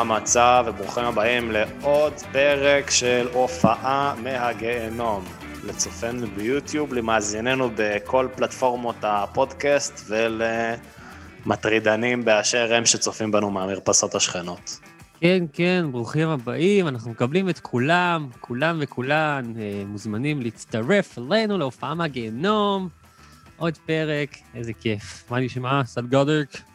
[0.00, 5.24] המצב וברוכים הבאים לעוד פרק של הופעה מהגיהנום.
[5.64, 10.10] לצופינו ביוטיוב, למאזיננו בכל פלטפורמות הפודקאסט
[11.46, 14.80] ולמטרידנים באשר הם שצופים בנו מהמרפסות השכנות.
[15.20, 21.94] כן, כן, ברוכים הבאים, אנחנו מקבלים את כולם, כולם וכולן אה, מוזמנים להצטרף אלינו להופעה
[21.94, 22.88] מהגיהנום.
[23.56, 25.24] עוד פרק, איזה כיף.
[25.30, 26.69] מה נשמע, סלגודרק?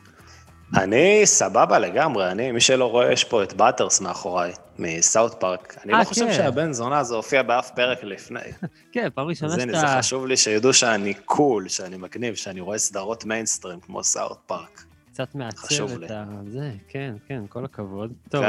[0.73, 5.77] אני סבבה לגמרי, אני, מי שלא רואה, יש פה את באטרס מאחוריי, מסאות' פארק.
[5.85, 6.33] אני אה, לא חושב כן.
[6.33, 8.39] שהבן זונה הזה הופיע באף פרק לפני.
[8.93, 12.77] כן, פעם ראשונה הנה, זה שאתה חשוב לי שידעו שאני cool, שאני מגניב, שאני רואה
[12.77, 14.86] סדרות מיינסטרים כמו סאות' פארק.
[15.13, 16.03] קצת מעצב.
[16.03, 16.25] את ה...
[16.47, 18.13] זה, כן, כן, כל הכבוד.
[18.30, 18.45] טוב,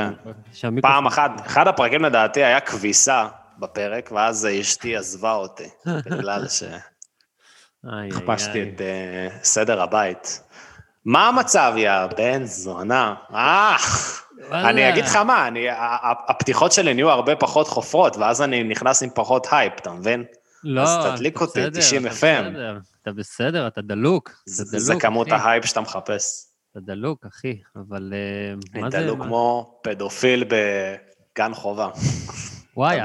[0.60, 0.80] כן.
[0.80, 3.28] פעם אחת, אחד הפרקים לדעתי היה כביסה
[3.58, 5.68] בפרק, ואז אשתי עזבה אותי,
[6.10, 6.44] בגלל
[7.84, 10.40] שהכפשתי איי, את אה, סדר הבית.
[11.06, 13.14] מה המצב, יא בן זונה?
[13.34, 13.76] אה.
[14.52, 15.66] אני אגיד לך מה, אני,
[16.28, 20.24] הפתיחות שלי נהיו הרבה פחות חופרות, ואז אני נכנס עם פחות הייפ, אתה מבין?
[20.64, 22.16] לא, אז אתה תדליק אותי, בסדר, 90 אתה FM.
[22.16, 24.28] בסדר, אתה בסדר, אתה דלוק.
[24.30, 25.34] אתה זה זה דלוק, כמות אחי.
[25.36, 26.46] ההייפ שאתה מחפש.
[26.72, 28.98] אתה דלוק, אחי, אבל אה, אני מה זה...
[29.00, 31.88] דלוק מה- כמו פדופיל בגן חובה.
[32.76, 32.98] וואי.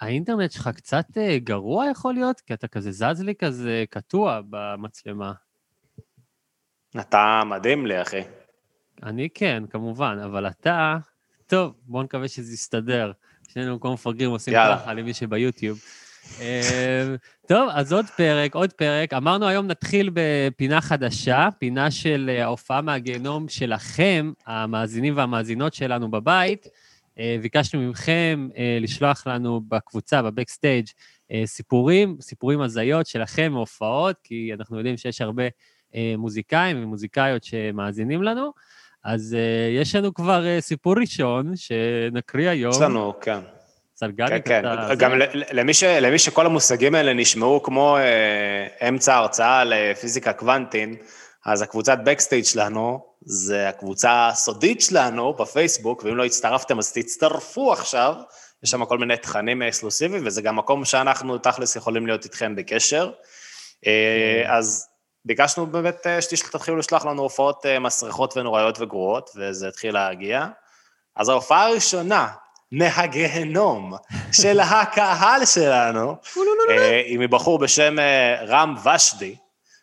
[0.00, 2.40] האינטרנט שלך קצת אה, גרוע יכול להיות?
[2.40, 5.32] כי אתה כזה זז לי כזה קטוע במצלמה.
[7.00, 8.22] אתה מדהים לי, אחי.
[9.02, 10.96] אני כן, כמובן, אבל אתה...
[11.46, 13.12] טוב, בוא נקווה שזה יסתדר.
[13.48, 14.54] שנינו כמו מפגרים עושים.
[14.54, 15.78] ככה למי שביוטיוב.
[16.40, 17.14] אה,
[17.46, 19.12] טוב, אז עוד פרק, עוד פרק.
[19.12, 26.66] אמרנו היום נתחיל בפינה חדשה, פינה של אה, ההופעה מהגיהנום שלכם, המאזינים והמאזינות שלנו בבית.
[27.18, 30.86] אה, ביקשנו מכם אה, לשלוח לנו בקבוצה, בבקסטייג',
[31.44, 35.42] סיפורים, סיפורים הזיות שלכם מהופעות, כי אנחנו יודעים שיש הרבה
[36.18, 38.52] מוזיקאים ומוזיקאיות שמאזינים לנו.
[39.04, 42.72] אז אה, יש לנו כבר אה, סיפור ראשון שנקריא היום.
[42.72, 43.38] יש לנו, כן.
[43.96, 44.58] סלגניק, כן, כן.
[44.58, 44.94] אתה...
[44.94, 45.16] גם זה?
[45.16, 50.96] ל- למי ש- למי שכל המושגים האלה נשמעו כמו אה, אמצע ההרצאה לפיזיקה קוונטית,
[51.46, 58.14] אז הקבוצת בקסטייג' שלנו, זה הקבוצה הסודית שלנו בפייסבוק, ואם לא הצטרפתם אז תצטרפו עכשיו,
[58.64, 63.10] יש שם כל מיני תכנים אקסקלוסיביים, וזה גם מקום שאנחנו תכלס יכולים להיות איתכם בקשר.
[63.86, 64.88] אה, אז
[65.24, 70.46] ביקשנו באמת אה, שתתחילו לשלוח לנו הופעות אה, מסריחות ונוראיות וגרועות, וזה התחיל להגיע.
[71.16, 72.28] אז ההופעה הראשונה,
[72.72, 73.92] מהגיהנום,
[74.32, 76.16] של הקהל שלנו,
[76.70, 77.96] אה, היא מבחור בשם
[78.48, 79.36] רם ושדי,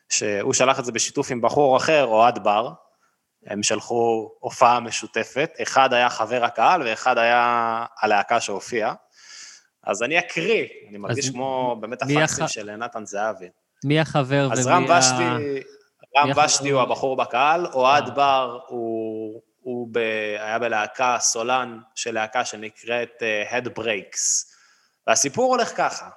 [0.10, 2.70] שהוא שלח את זה בשיתוף עם בחור אחר, אוהד בר.
[3.46, 8.94] הם שלחו הופעה משותפת, אחד היה חבר הקהל ואחד היה הלהקה שהופיעה.
[9.84, 13.50] אז אני אקריא, אני מרגיש כמו באמת הפקסים של נתן זהבי.
[13.84, 14.75] מי החבר ומי אז ה...
[14.75, 15.62] רם ושדי,
[16.25, 16.45] מי רם?
[16.45, 18.12] ושדי הוא הבחור בקהל, אוהד אה.
[18.12, 19.97] בר הוא, הוא ב,
[20.40, 24.50] היה בלהקה, סולן של להקה שנקראת uh, Head Breaks.
[25.07, 26.09] והסיפור הולך ככה.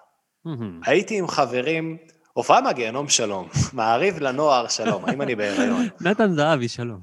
[0.85, 1.97] הייתי עם חברים,
[2.33, 5.89] הופעה מהגיהנום שלום, מעריב לנוער שלום, האם אני בהיריון?
[6.01, 7.01] נתן זהבי, שלום.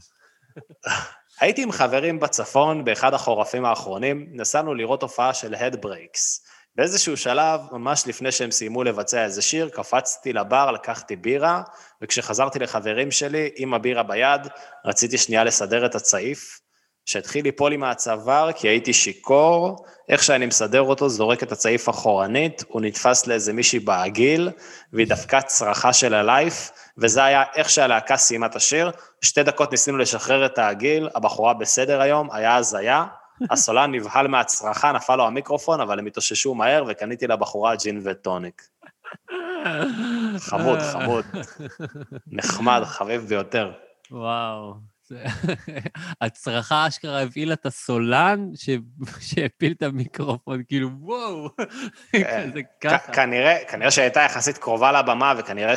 [1.42, 6.50] הייתי עם חברים בצפון באחד החורפים האחרונים, נסענו לראות הופעה של Head Breaks.
[6.80, 11.62] באיזשהו שלב, ממש לפני שהם סיימו לבצע איזה שיר, קפצתי לבר, לקחתי בירה,
[12.02, 14.48] וכשחזרתי לחברים שלי, עם הבירה ביד,
[14.86, 16.60] רציתי שנייה לסדר את הצעיף,
[17.06, 22.64] שהתחיל ליפול לי מהצוואר כי הייתי שיכור, איך שאני מסדר אותו, זורק את הצעיף אחורנית,
[22.68, 24.50] הוא נתפס לאיזה מישהי בעגיל,
[24.94, 28.92] והיא דפקה צרחה של הלייף, וזה היה איך שהלהקה סיימה את השיר.
[29.22, 33.06] שתי דקות ניסינו לשחרר את העגיל, הבחורה בסדר היום, היה הזיה.
[33.50, 38.62] הסולן נבהל מהצרחה, נפל לו המיקרופון, אבל הם התאוששו מהר, וקניתי לבחורה ג'ין וטוניק.
[40.38, 41.26] חמוד, חמוד.
[42.28, 43.72] נחמד, חביב ביותר.
[44.12, 44.74] וואו.
[46.22, 48.50] הצרחה אשכרה הבהילה את הסולן
[49.20, 51.50] שהפיל את המיקרופון, כאילו, וואו,
[52.12, 52.50] כן.
[52.52, 53.14] כזה כ- ככה.
[53.14, 55.74] כנראה, שהייתה יחסית קרובה לבמה, וכנראה.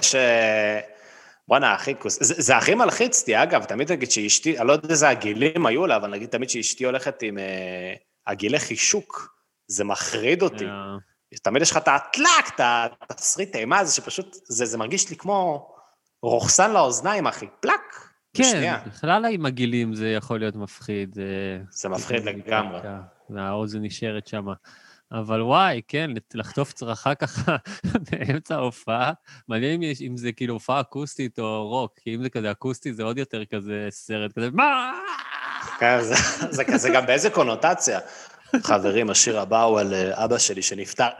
[1.52, 2.22] וואנה, הכי כוס...
[2.22, 5.86] זה, זה הכי מלחיץ אותי, אגב, תמיד נגיד שאשתי, אני לא יודע איזה הגילים היו
[5.86, 7.94] לה, אבל נגיד תמיד שאשתי הולכת עם אה,
[8.26, 9.34] הגילי חישוק,
[9.66, 10.64] זה מחריד אותי.
[10.64, 10.96] אה,
[11.42, 12.60] תמיד יש לך את הטלק, את
[13.10, 15.68] התסריט אימה הזה, שפשוט, זה, זה מרגיש לי כמו
[16.22, 18.08] רוכסן לאוזניים, אחי, פלאק.
[18.36, 18.78] כן, בשנייה.
[18.86, 21.14] בכלל עם הגילים זה יכול להיות מפחיד.
[21.14, 22.80] זה- זה מפחיד לגמרי.
[23.30, 24.44] והאוזן נשארת שם.
[25.12, 27.56] אבל וואי, כן, לחטוף צרחה ככה
[28.10, 29.12] באמצע ההופעה,
[29.48, 32.92] מעניין אם, יש, אם זה כאילו הופעה אקוסטית או רוק, כי אם זה כזה אקוסטי
[32.92, 34.92] זה עוד יותר כזה סרט, כזה מה?
[35.78, 36.14] כן, זה,
[36.50, 38.00] זה כזה גם באיזה קונוטציה.
[38.62, 41.08] חברים, השיר הבא הוא על אה, אבא שלי שנפטר.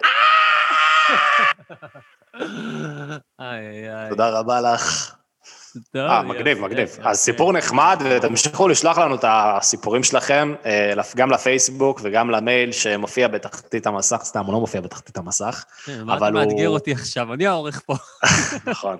[4.11, 5.15] תודה רבה לך.
[5.97, 6.99] אה, מגניב, מגניב.
[7.05, 13.29] אז סיפור נחמד, ותמשיכו לשלוח לנו את הסיפורים שלכם, אה, גם לפייסבוק וגם למייל שמופיע
[13.29, 17.33] בתחתית המסך, סתם, הוא לא מופיע בתחתית המסך, כן, אבל אתה מאתגר הוא- אותי עכשיו?
[17.35, 17.95] אני העורך פה.
[18.71, 18.97] נכון.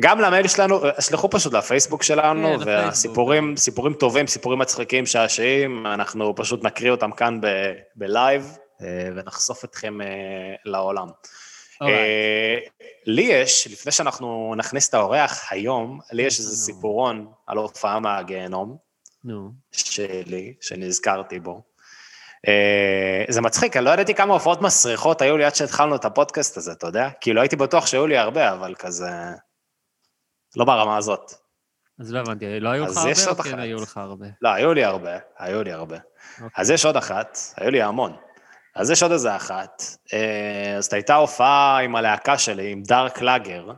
[0.00, 2.64] גם למייל שלנו, שלחו פשוט לפייסבוק שלנו, כן.
[2.66, 7.40] והסיפורים, סיפורים טובים, סיפורים מצחיקים, שעשעים, אנחנו פשוט נקריא אותם כאן
[7.96, 8.86] בלייב, אה,
[9.16, 10.06] ונחשוף אתכם אה,
[10.64, 11.06] לעולם.
[11.88, 12.58] אה,
[13.06, 16.56] לי יש, לפני שאנחנו נכניס את האורח היום, לי יש איזה.
[16.56, 18.76] סיפורון על הופעה מהגיהנום
[19.24, 21.62] נו, שלי, שנזכרתי בו.
[22.48, 26.56] אה, זה מצחיק, אני לא ידעתי כמה הופעות מסריחות היו לי עד שהתחלנו את הפודקאסט
[26.56, 27.08] הזה, אתה יודע?
[27.20, 29.10] כאילו הייתי בטוח שהיו לי הרבה, אבל כזה...
[30.56, 31.32] לא ברמה הזאת.
[32.00, 33.58] אז לא הבנתי, לא היו לך הרבה או כן.
[33.58, 34.26] היו לך הרבה?
[34.42, 35.96] לא, היו לי הרבה, היו לי הרבה.
[36.34, 36.48] אוקיי.
[36.56, 38.16] אז יש עוד אחת, היו לי המון.
[38.74, 39.82] אז יש עוד איזה אחת.
[40.12, 43.72] אה, אז הייתה הופעה עם הלהקה שלי, עם דארק לאגר.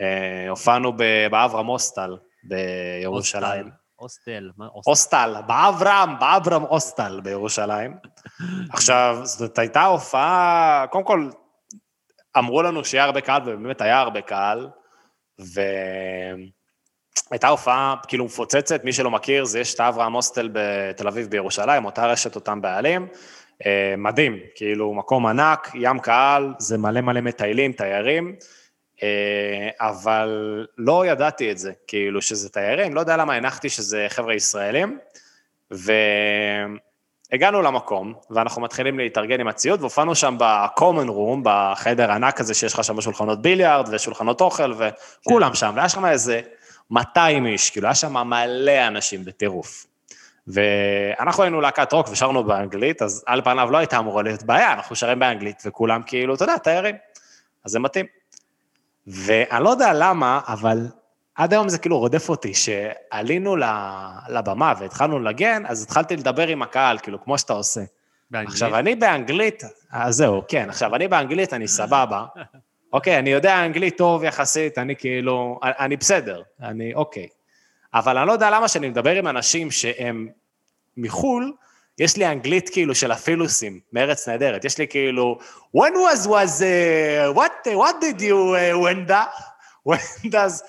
[0.00, 0.92] אה, הופענו
[1.30, 3.70] באברהם הוסטל בירושלים.
[3.96, 4.90] הוסטל, מה הוסטל?
[4.90, 7.96] הוסטל, באברהם, באברהם הוסטל בירושלים.
[8.72, 11.30] עכשיו, זאת הייתה הופעה, קודם כל,
[12.38, 14.68] אמרו לנו שיהיה הרבה קהל, ובאמת היה הרבה קהל,
[17.28, 21.84] והייתה הופעה כאילו מפוצצת, מי שלא מכיר, זה יש את האברהם הוסטל בתל אביב בירושלים,
[21.84, 23.08] אותה רשת אותם בעלים.
[23.66, 28.34] אה, מדהים, כאילו מקום ענק, ים קהל, זה מלא מלא מטיילים, תיירים,
[29.02, 34.34] אה, אבל לא ידעתי את זה, כאילו שזה תיירים, לא יודע למה הנחתי שזה חבר'ה
[34.34, 34.98] ישראלים,
[35.70, 42.74] והגענו למקום, ואנחנו מתחילים להתארגן עם הציוד, והופענו שם ב-common room, בחדר הענק הזה שיש
[42.74, 46.40] לך שם שולחנות ביליארד ושולחנות אוכל, וכולם שם, והיה שם איזה
[46.90, 49.89] 200 איש, כאילו היה שם מלא אנשים בטירוף.
[50.46, 54.96] ואנחנו היינו להקת רוק ושרנו באנגלית, אז על פניו לא הייתה אמורה להיות בעיה, אנחנו
[54.96, 56.94] שרים באנגלית וכולם כאילו, אתה יודע, תיירים.
[57.64, 58.06] אז זה מתאים.
[59.06, 60.86] ואני לא יודע למה, אבל
[61.34, 63.56] עד היום זה כאילו רודף אותי, שעלינו
[64.28, 67.80] לבמה והתחלנו לנגן, אז התחלתי לדבר עם הקהל, כאילו, כמו שאתה עושה.
[68.30, 68.52] באנגלית?
[68.52, 72.24] עכשיו, אני באנגלית, אז זהו, כן, עכשיו, אני באנגלית, אני סבבה.
[72.92, 77.28] אוקיי, אני יודע אנגלית טוב יחסית, אני כאילו, אני בסדר, אני אוקיי.
[77.94, 80.28] אבל אני לא יודע למה כשאני מדבר עם אנשים שהם
[80.96, 81.52] מחו"ל,
[81.98, 84.64] יש לי אנגלית כאילו של הפילוסים, מארץ נהדרת.
[84.64, 85.38] יש לי כאילו,
[85.76, 89.24] when was was, uh, what, what did you, uh, when da,
[89.88, 90.62] when does,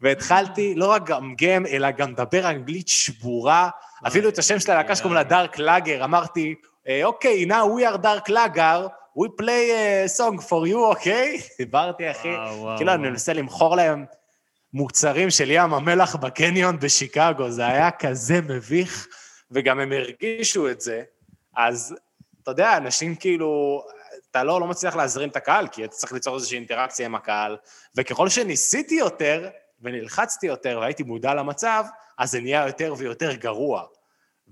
[0.00, 3.70] והתחלתי לא רק גמגם, אלא גם לדבר אנגלית שבורה.
[4.06, 6.54] אפילו את השם של הלהקה שקוראים לה דארק לאגר, אמרתי,
[6.88, 8.88] "אה, אוקיי, now we are dark lager,
[9.18, 11.40] we play a song for you, אוקיי?
[11.58, 12.34] דיברתי, אחי.
[12.76, 13.08] כאילו, אני.
[13.10, 14.04] מנסה למכור להם
[14.74, 19.06] מוצרים של ים המלח בקניון בשיקגו, זה היה כזה מביך,
[19.50, 21.02] וגם הם הרגישו את זה.
[21.56, 21.94] אז,
[22.42, 23.82] אתה יודע, אנשים כאילו,
[24.30, 27.56] אתה לא, לא מצליח להזרים את הקהל, כי אתה צריך ליצור איזושהי אינטראקציה עם הקהל,
[27.96, 29.48] וככל שניסיתי יותר,
[29.82, 31.84] ונלחצתי יותר, והייתי מודע למצב,
[32.18, 33.84] אז זה נהיה יותר ויותר גרוע.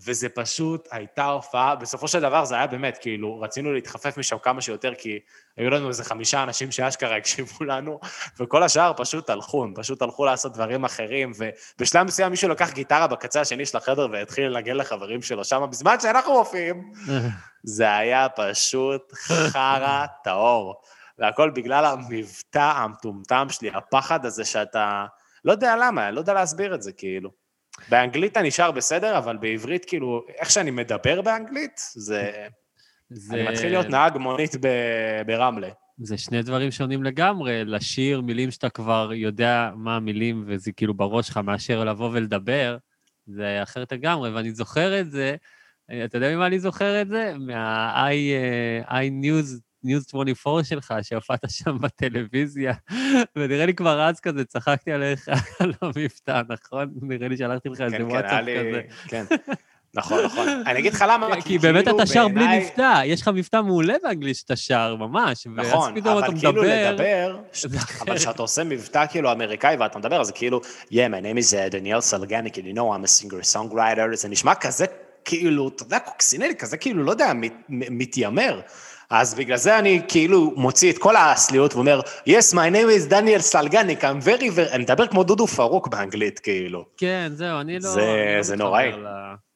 [0.04, 4.60] וזה פשוט הייתה הופעה, בסופו של דבר זה היה באמת, כאילו, רצינו להתחפף משם כמה
[4.60, 5.18] שיותר, כי
[5.56, 8.00] היו לנו איזה חמישה אנשים שאשכרה הקשיבו לנו,
[8.40, 11.32] וכל השאר פשוט הלכו, הם פשוט הלכו לעשות דברים אחרים,
[11.78, 16.00] ובשלב מסוים מישהו לקח גיטרה בקצה השני של החדר והתחיל לנגן לחברים שלו שם, בזמן
[16.00, 16.92] שאנחנו מופיעים.
[17.62, 19.12] זה היה פשוט
[19.52, 20.82] חרא טהור.
[21.18, 25.06] והכל בגלל המבטא המטומטם שלי, הפחד הזה שאתה...
[25.44, 27.39] לא יודע למה, לא יודע להסביר את זה, כאילו.
[27.88, 32.30] באנגלית אתה נשאר בסדר, אבל בעברית, כאילו, איך שאני מדבר באנגלית, זה...
[33.10, 35.68] זה- אני מתחיל להיות נהג מונית ב- ברמלה.
[36.02, 41.26] זה שני דברים שונים לגמרי, לשיר מילים שאתה כבר יודע מה המילים וזה כאילו בראש
[41.26, 42.76] שלך, מאשר לבוא ולדבר,
[43.26, 45.36] זה אחרת לגמרי, ואני זוכר את זה,
[46.04, 47.34] אתה יודע ממה אני זוכר את זה?
[47.38, 49.46] מה-i-news,
[49.84, 52.72] News 24 שלך, שהופעת שם בטלוויזיה,
[53.36, 55.28] ונראה לי כבר אז כזה צחקתי עליך
[55.60, 56.92] על המבטא, נכון?
[57.02, 58.44] נראה לי שלחתי לך איזה כן, כן, וואטסאפ.
[58.44, 58.82] כזה.
[59.08, 59.24] כן.
[59.94, 60.48] נכון, נכון.
[60.66, 63.94] אני אגיד לך למה, כי באמת כאילו אתה שר בלי מבטא, יש לך מבטא מעולה
[64.02, 65.46] באנגלית שאתה שר, ממש.
[65.46, 66.62] נכון, אבל כאילו.
[66.62, 67.38] לדבר,
[68.00, 70.60] אבל כשאתה עושה מבטא כאילו אמריקאי ואתה מדבר, אז כאילו,
[70.90, 74.28] yeah, my name is uh, דניאל סלגניק, and you know I'm a singer songwriter, זה
[74.28, 74.84] נשמע כזה,
[75.24, 77.32] כאילו, אתה יודע, קוקסינלי, כזה כאילו, לא יודע,
[77.68, 78.60] מתיימר.
[79.10, 83.40] אז בגלל זה אני כאילו מוציא את כל הסליות ואומר, yes, my name is דניאל
[83.40, 86.84] סלגניק, I'm very very, אני מדבר כמו דודו פרוק באנגלית, כאילו.
[86.96, 87.80] כן, זהו, אני לא...
[87.80, 88.92] זה- אני לא זה נוראי.
[88.92, 89.06] ל-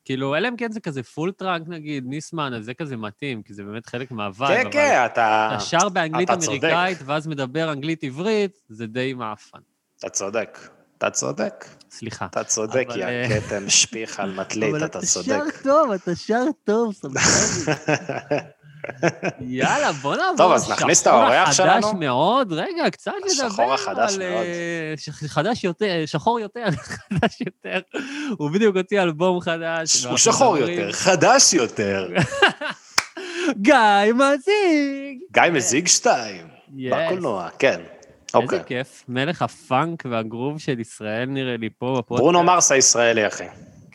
[0.05, 3.55] כאילו, אלא אם כן זה כזה פול טראנק נגיד, ניסמן, אז זה כזה מתאים, כי
[3.55, 4.55] זה באמת חלק מהווייב.
[4.55, 5.49] כן, אבל כן, אתה...
[5.53, 6.65] אתה שר באנגלית אתה צודק.
[6.65, 9.59] אמריקאית, ואז מדבר אנגלית עברית, זה די מעפן.
[10.01, 10.59] אתה צודק,
[10.99, 12.27] אתה צודק, סליחה.
[12.27, 15.43] אתה צודק, אבל, יא אה, כתם שפיך על מטלית, אתה צודק.
[15.63, 17.21] טוב, אתה שר טוב, סבבה.
[19.41, 20.37] יאללה, בוא נעבור.
[20.37, 21.95] טוב, אז נכניס את האורח שחור החדש שלנו?
[21.95, 24.47] מאוד, רגע, קצת לדבר השחור החדש מאוד.
[24.47, 24.95] אה,
[25.29, 26.65] חדש יותר, שחור יותר,
[27.11, 27.79] חדש יותר.
[28.39, 30.05] הוא בדיוק הוציא אלבום חדש.
[30.05, 32.09] הוא שחור יותר, חדש יותר.
[33.63, 33.77] גיא
[34.15, 35.19] מזיג!
[35.33, 36.47] גיא מזיג שתיים.
[36.69, 37.81] בקולנוע, כן.
[38.43, 38.61] איזה אוקיי.
[38.67, 42.21] כיף, מלך הפאנק והגרוב של ישראל נראה לי פה בפודקאסט.
[42.21, 43.45] ברונו מרס הישראלי, אחי.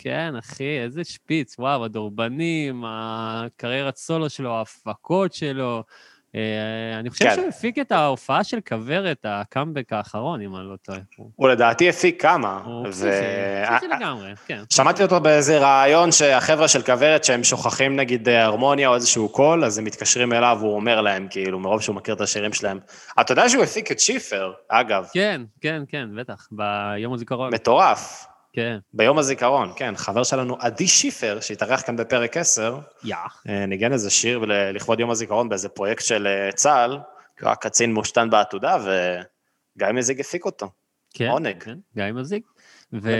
[0.02, 5.84] כן, אחי, איזה שפיץ, וואו, הדורבנים, הקריירת סולו שלו, ההפקות שלו.
[6.36, 7.36] אה, אני חושב כן.
[7.36, 11.00] שהוא הפיק את ההופעה של כוורת, הקאמבק האחרון, אם אני לא טועה.
[11.16, 12.92] הוא הוא לדעתי הפיק כמה, הוא ו...
[12.92, 13.16] פסיכי,
[13.70, 14.64] פסיכי לגמרי, כן.
[14.70, 19.78] שמעתי אותו באיזה ריאיון שהחבר'ה של כוורת, שהם שוכחים נגיד הרמוניה או איזשהו קול, אז
[19.78, 22.80] הם מתקשרים אליו, והוא אומר להם, כאילו, מרוב שהוא מכיר את השירים שלהם.
[23.20, 27.54] אתה יודע שהוא הפיק את שיפר, אגב, כן, כן, כן, בטח, ביום הזיכרון.
[27.54, 28.26] מטורף.
[28.54, 33.16] כן, ביום הזיכרון, כן, חבר שלנו עדי שיפר, שהתארח כאן בפרק 10, יא.
[33.50, 37.00] אה, ניגן איזה שיר לכבוד יום הזיכרון באיזה פרויקט של אה, צה"ל,
[37.38, 40.70] כי הוא היה קצין מושתן בעתודה, וגיא מזיג הפיק אותו.
[41.14, 41.64] כן, עונג.
[41.64, 42.44] כן, גיא מזיק.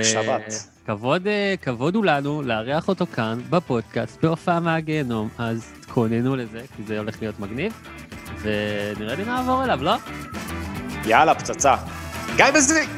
[0.04, 0.54] שבת.
[0.84, 6.84] וכבוד אה, כבוד הוא לנו לארח אותו כאן בפודקאסט בהופעה מהגיהנום, אז תכוננו לזה, כי
[6.84, 7.82] זה הולך להיות מגניב,
[8.42, 9.96] ונראה לי נעבור אליו, לא?
[11.06, 11.76] יאללה, פצצה.
[12.36, 12.90] גיא מזיג!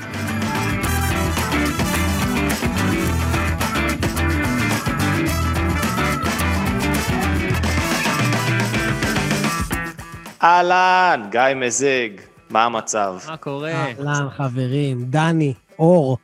[10.43, 13.15] אהלן, גיא מזיג, מה המצב?
[13.27, 13.71] מה קורה?
[13.71, 16.17] אהלן, חברים, דני, אור.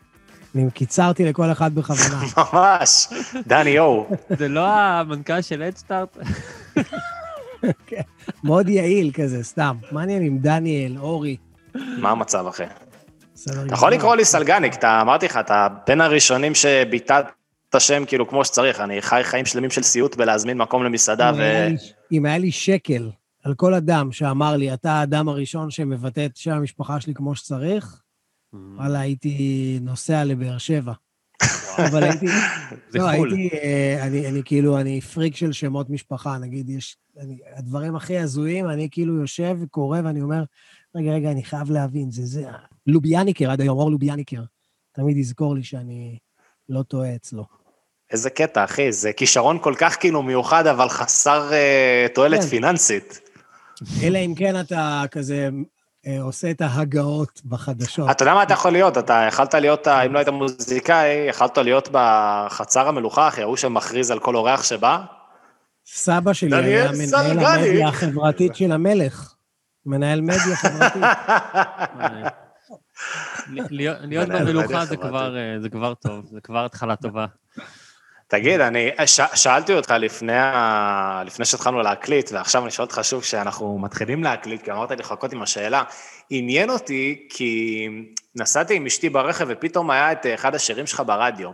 [0.55, 2.21] אני קיצרתי לכל אחד בכוונה.
[2.53, 3.07] ממש,
[3.47, 4.09] דני אור.
[4.29, 6.17] זה לא המנכ"ל של אדסטארט?
[8.43, 9.75] מאוד יעיל כזה, סתם.
[9.91, 11.38] מה העניין עם דניאל, אורי?
[11.75, 12.63] מה המצב, אחי?
[12.63, 13.91] אתה יכול.
[13.93, 17.25] לקרוא לי סלגניק, אתה, אמרתי לך, אתה בין הראשונים שביטאת
[17.69, 21.36] את השם כאילו כמו שצריך, אני חי חיים שלמים של סיוט בלהזמין מקום למסעדה, אם
[21.36, 21.39] ו...
[21.41, 21.75] היה לי-
[22.12, 23.09] אם היה לי שקל
[23.48, 28.01] על כל אדם שאמר לי, אתה האדם הראשון שמבטא את שם המשפחה שלי כמו שצריך,
[28.54, 30.94] וואלה, הייתי נוסע לבאר שבע.
[31.77, 32.25] אבל הייתי...
[32.92, 33.34] זה לא, חו"ל.
[33.34, 33.56] הייתי...
[33.56, 36.98] אה, אני אני כאילו, אני פריק של שמות משפחה, נגיד, יש...
[37.20, 40.44] אני- הדברים הכי הזויים, אני כאילו יושב וקורא ואני אומר,
[40.96, 42.46] רגע, רגע, אני חייב להבין, זה זה...
[42.88, 44.42] לוביאניקר עד היום, אור לוביאניקר.
[44.92, 46.18] תמיד יזכור לי שאני
[46.70, 47.46] לא טועה אצלו.
[48.12, 52.48] איזה קטע, אחי, זה כישרון כל כך כאילו מיוחד, אבל חסר אה, תועלת כן.
[52.48, 53.26] פיננסית.
[54.03, 55.50] אלא אם כן אתה כזה
[56.07, 58.10] אה, עושה את ההגאות בחדשות.
[58.12, 58.98] אתה יודע מה אתה יכול להיות?
[58.98, 64.19] אתה יכלת להיות, אם לא היית מוזיקאי, יכלת להיות בחצר המלוכה, אחי, ההוא שמכריז על
[64.19, 65.00] כל אורח שבא.
[65.86, 67.39] סבא שלי היה מנהל.
[67.39, 69.34] המדיה החברתית של המלך.
[69.86, 71.03] מנהל מדיה חברתית.
[73.50, 77.25] להיות במלוכה אה, זה כבר טוב, זה כבר התחלה טובה.
[78.29, 83.22] תגיד, אני ש, שאלתי אותך לפני, ה, לפני שהתחלנו להקליט, ועכשיו אני שואל אותך שוב
[83.22, 85.84] כשאנחנו מתחילים להקליט, כי אמרת לי לחכות עם השאלה.
[86.29, 87.88] עניין אותי כי
[88.36, 91.50] נסעתי עם אשתי ברכב ופתאום היה את אחד השירים שלך ברדיו.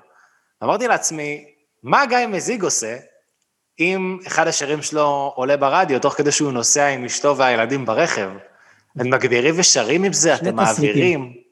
[0.63, 1.45] אמרתי לעצמי,
[1.83, 2.97] מה גיא מזיג עושה
[3.79, 8.29] אם אחד השירים שלו עולה ברדיו, תוך כדי שהוא נוסע עם אשתו והילדים ברכב?
[8.99, 10.55] הם מגדירים ושרים עם זה, אתם.
[10.55, 11.42] מעבירים.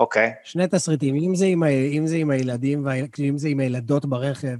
[0.00, 0.32] אוקיי.
[0.44, 2.86] שני תסריטים, אם זה עם, אם זה עם הילדים,
[3.28, 4.56] אם זה עם הילדות ברכב,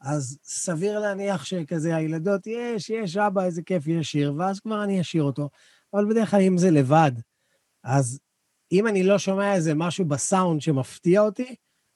[0.00, 5.00] אז סביר להניח שכזה הילדות, יש, יש, אבא, איזה כיף, יש שיר, ואז כבר אני
[5.00, 5.48] אשיר אותו.
[5.94, 7.12] אבל בדרך כלל אם זה לבד,
[7.84, 8.20] אז
[8.72, 11.54] אם אני לא שומע איזה משהו בסאונד שמפתיע אותי,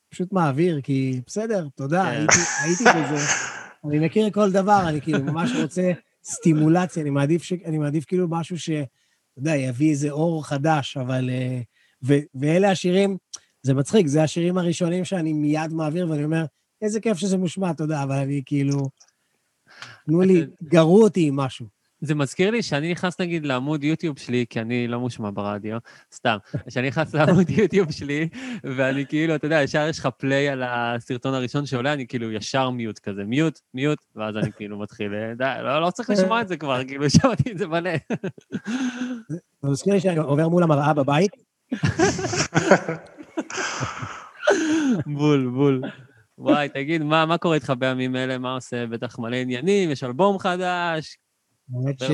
[0.08, 2.10] פשוט מעביר, כי בסדר, תודה, כן.
[2.10, 3.24] הייתי, הייתי בזה.
[3.88, 5.92] אני מכיר כל דבר, אני כאילו ממש רוצה
[6.24, 7.52] סטימולציה, אני מעדיף, ש...
[7.52, 8.70] אני מעדיף כאילו משהו ש...
[8.70, 11.30] אתה יודע, יביא איזה אור חדש, אבל...
[11.30, 11.60] אה,
[12.02, 12.14] ו...
[12.34, 13.16] ואלה השירים,
[13.62, 16.44] זה מצחיק, זה השירים הראשונים שאני מיד מעביר, ואני אומר,
[16.82, 18.78] איזה כיף שזה מושמע, תודה, אבל אני כאילו...
[20.06, 21.66] תנו לי, גרו אותי עם משהו.
[22.00, 25.78] זה מזכיר לי שאני נכנס נגיד לעמוד יוטיוב שלי, כי אני לא מושמע ברדיו,
[26.14, 26.36] סתם,
[26.68, 28.28] שאני נכנס לעמוד יוטיוב שלי,
[28.64, 32.70] ואני כאילו, אתה יודע, ישר יש לך פליי על הסרטון הראשון שעולה, אני כאילו ישר
[32.70, 36.48] מיוט כזה, מיוט, מיוט, ואז אני כאילו מתחיל, אה, די, לא, לא צריך לשמוע את
[36.48, 37.90] זה כבר, כאילו, שמעתי את זה מלא.
[39.28, 41.47] זה מזכיר לי שאני עובר מול המראה בבית,
[45.06, 45.82] בול, בול.
[46.38, 48.38] וואי, תגיד, מה, מה קורה איתך בימים אלה?
[48.38, 48.86] מה עושה?
[48.86, 51.18] בטח מלא עניינים, יש אלבום חדש.
[51.74, 52.10] האמת, ש...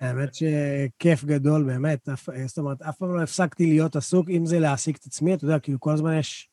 [0.00, 2.08] האמת שכיף גדול, באמת.
[2.08, 2.28] אף...
[2.46, 5.58] זאת אומרת, אף פעם לא הפסקתי להיות עסוק, אם זה להעסיק את עצמי, אתה יודע,
[5.58, 6.50] כאילו כל הזמן יש...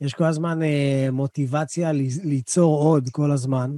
[0.00, 2.00] יש כל הזמן אה, מוטיבציה ל...
[2.24, 3.76] ליצור עוד כל הזמן.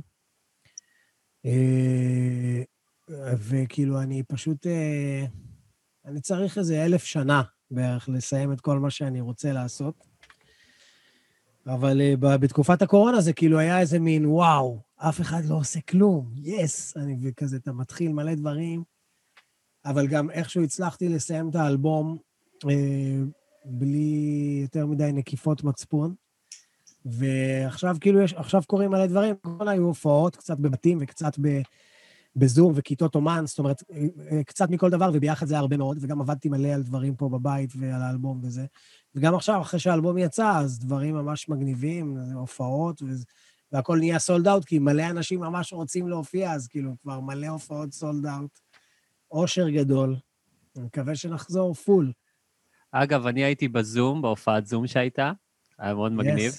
[1.46, 2.62] אה,
[3.38, 4.66] וכאילו, אני פשוט...
[4.66, 5.24] אה,
[6.10, 9.94] אני צריך איזה אלף שנה בערך לסיים את כל מה שאני רוצה לעשות.
[11.66, 16.32] אבל אה, בתקופת הקורונה זה כאילו היה איזה מין, וואו, אף אחד לא עושה כלום,
[16.36, 16.96] יס!
[16.96, 18.82] אני וכזה, אתה מתחיל מלא דברים,
[19.84, 22.18] אבל גם איכשהו הצלחתי לסיים את האלבום
[22.70, 23.22] אה,
[23.64, 26.14] בלי יותר מדי נקיפות מצפון.
[27.04, 31.60] ועכשיו כאילו יש, עכשיו קורים מלא דברים, בקורונה היו הופעות, קצת בבתים וקצת ב,
[32.36, 35.98] בזום וכיתות אומן, זאת אומרת, אה, אה, קצת מכל דבר, וביחד זה היה הרבה מאוד,
[36.00, 38.66] וגם עבדתי מלא על דברים פה בבית ועל האלבום וזה.
[39.14, 43.24] וגם עכשיו, אחרי שהאלבום יצא, אז דברים ממש מגניבים, הופעות, וזה-
[43.72, 47.92] והכל נהיה סולד אאוט, כי מלא אנשים ממש רוצים להופיע, אז כאילו, כבר מלא הופעות
[47.92, 48.58] סולד אאוט.
[49.30, 50.16] אושר גדול.
[50.76, 52.12] אני מקווה שנחזור פול.
[52.92, 55.32] אגב, אני הייתי בזום, בהופעת זום שהייתה,
[55.78, 56.52] היה מאוד מגניב.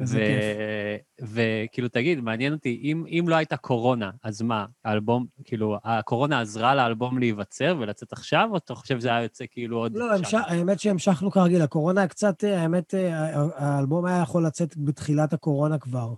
[0.00, 1.30] איזה כיף.
[1.34, 6.74] וכאילו, תגיד, מעניין אותי, אם, אם לא הייתה קורונה, אז מה, האלבום, כאילו, הקורונה עזרה
[6.74, 9.96] לאלבום להיווצר ולצאת עכשיו, או אתה חושב שזה היה יוצא כאילו עוד...
[9.96, 10.14] לא?
[10.14, 10.34] המש...
[10.34, 11.62] האמת שהמשכנו כרגיל.
[11.62, 16.14] הקורונה קצת, אה, האמת, אה, האלבום היה יכול לצאת בתחילת הקורונה כבר.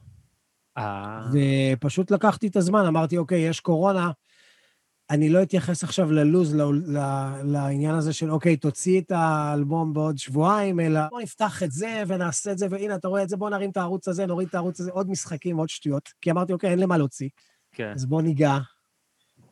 [0.79, 4.11] אה, ופשוט לקחתי את הזמן, אמרתי, אוקיי, יש קורונה,
[5.11, 10.18] אני לא אתייחס עכשיו ללוז, ל- ל- לעניין הזה של, אוקיי, תוציא את האלבום בעוד
[10.18, 13.50] שבועיים, אלא בוא נפתח את זה ונעשה את זה, והנה, אתה רואה את זה, בוא
[13.50, 16.09] נרים את הערוץ הזה, נוריד את הערוץ הזה, עוד משחקים, עוד שטויות.
[16.21, 17.28] כי אמרתי, אוקיי, אין למה להוציא,
[17.73, 17.92] כן.
[17.94, 18.59] אז בוא ניגע.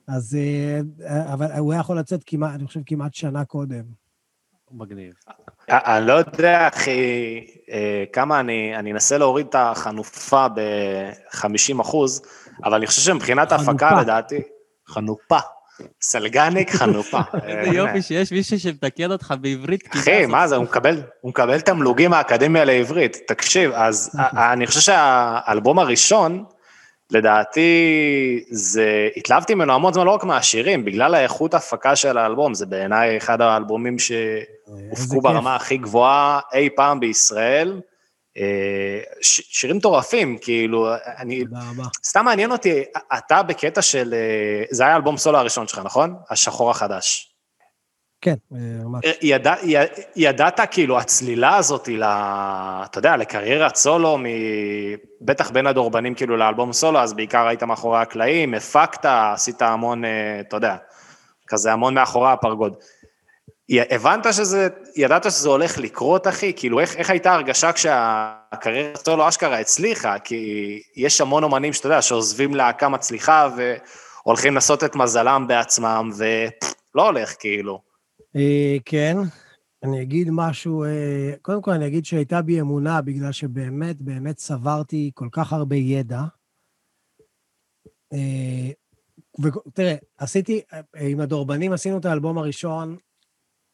[0.09, 3.83] אז, אה, אבל הוא היה יכול לצאת כמעט, אני חושב, כמעט שנה קודם.
[4.73, 5.15] מגניב.
[5.69, 7.01] אני לא יודע, אחי,
[7.71, 12.23] אה, כמה אני, אני אנסה להוריד את החנופה ב-50 אחוז,
[12.65, 13.53] אבל אני חושב שמבחינת.
[13.53, 14.43] ההפקה, לדעתי,
[14.91, 15.39] חנופה.
[16.03, 17.21] סלגניק חנופה.
[17.47, 19.89] איזה יופי שיש מישהו שמתקן אותך בעברית.
[19.95, 23.17] אחי, מה זה, הוא מקבל, הוא מקבל תמלוגים מהאקדמיה לעברית.
[23.27, 24.11] תקשיב, אז
[24.53, 26.45] אני חושב שהאלבום הראשון,
[27.11, 27.71] לדעתי,
[28.51, 33.17] זה, התלהבתי ממנו המון זמן, לא רק מהשירים, בגלל האיכות ההפקה של האלבום, זה בעיניי
[33.17, 35.21] אחד האלבומים איזה שהופקו.
[35.21, 37.81] ברמה הכי גבוהה אי פעם בישראל.
[38.37, 38.43] אה,
[39.21, 40.89] ש- שירים מטורפים, כאילו,
[41.19, 41.85] אני, תודה רבה.
[42.05, 42.83] סתם מעניין אותי,
[43.19, 46.15] אתה בקטע של, אה, זה היה האלבום סולו הראשון שלך, נכון?
[46.31, 47.27] השחור החדש.
[48.23, 49.05] כן, אה, ממש.
[49.23, 49.77] ידע, י-
[50.17, 54.25] ידעת כאילו הצלילה הזאת, ל, אתה יודע, לקריירת סולו, מ,
[55.21, 60.03] בטח בין הדורבנים כאילו לאלבום סולו, אז בעיקר היית מאחורי הקלעים, הפקת, עשית המון,
[60.41, 60.77] אתה יודע,
[61.49, 62.75] כזה המון מאחורי הפרגוד.
[63.71, 66.53] הבנת שזה, ידעת שזה הולך לקרות, אחי?
[66.57, 70.19] כאילו, איך, איך הייתה הרגשה כשהקריירת סולו אשכרה הצליחה?
[70.19, 77.07] כי יש המון אומנים שאתה יודע, שעוזבים להקה מצליחה והולכים לעשות את מזלם בעצמם, ולא
[77.07, 77.83] הולך, כאילו.
[78.37, 79.17] אה, כן,
[79.83, 85.11] אני אגיד משהו, אה, קודם כל אני אגיד שהייתה בי אמונה, בגלל שבאמת, באמת צברתי
[85.15, 86.21] כל כך הרבה ידע.
[88.13, 88.71] אה,
[89.43, 90.61] ותראה, עשיתי,
[91.01, 92.97] עם הדורבנים עשינו את האלבום הראשון,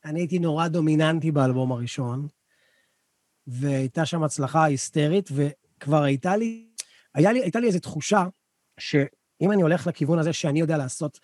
[0.07, 2.29] אני הייתי נורא דומיננטי באלבום הראשון,
[3.47, 6.66] והייתה שם הצלחה היסטרית, וכבר הייתה לי,
[7.14, 8.27] היה לי, הייתה לי איזו תחושה
[8.81, 11.21] שאם אני הולך לכיוון הזה שאני יודע לעשות,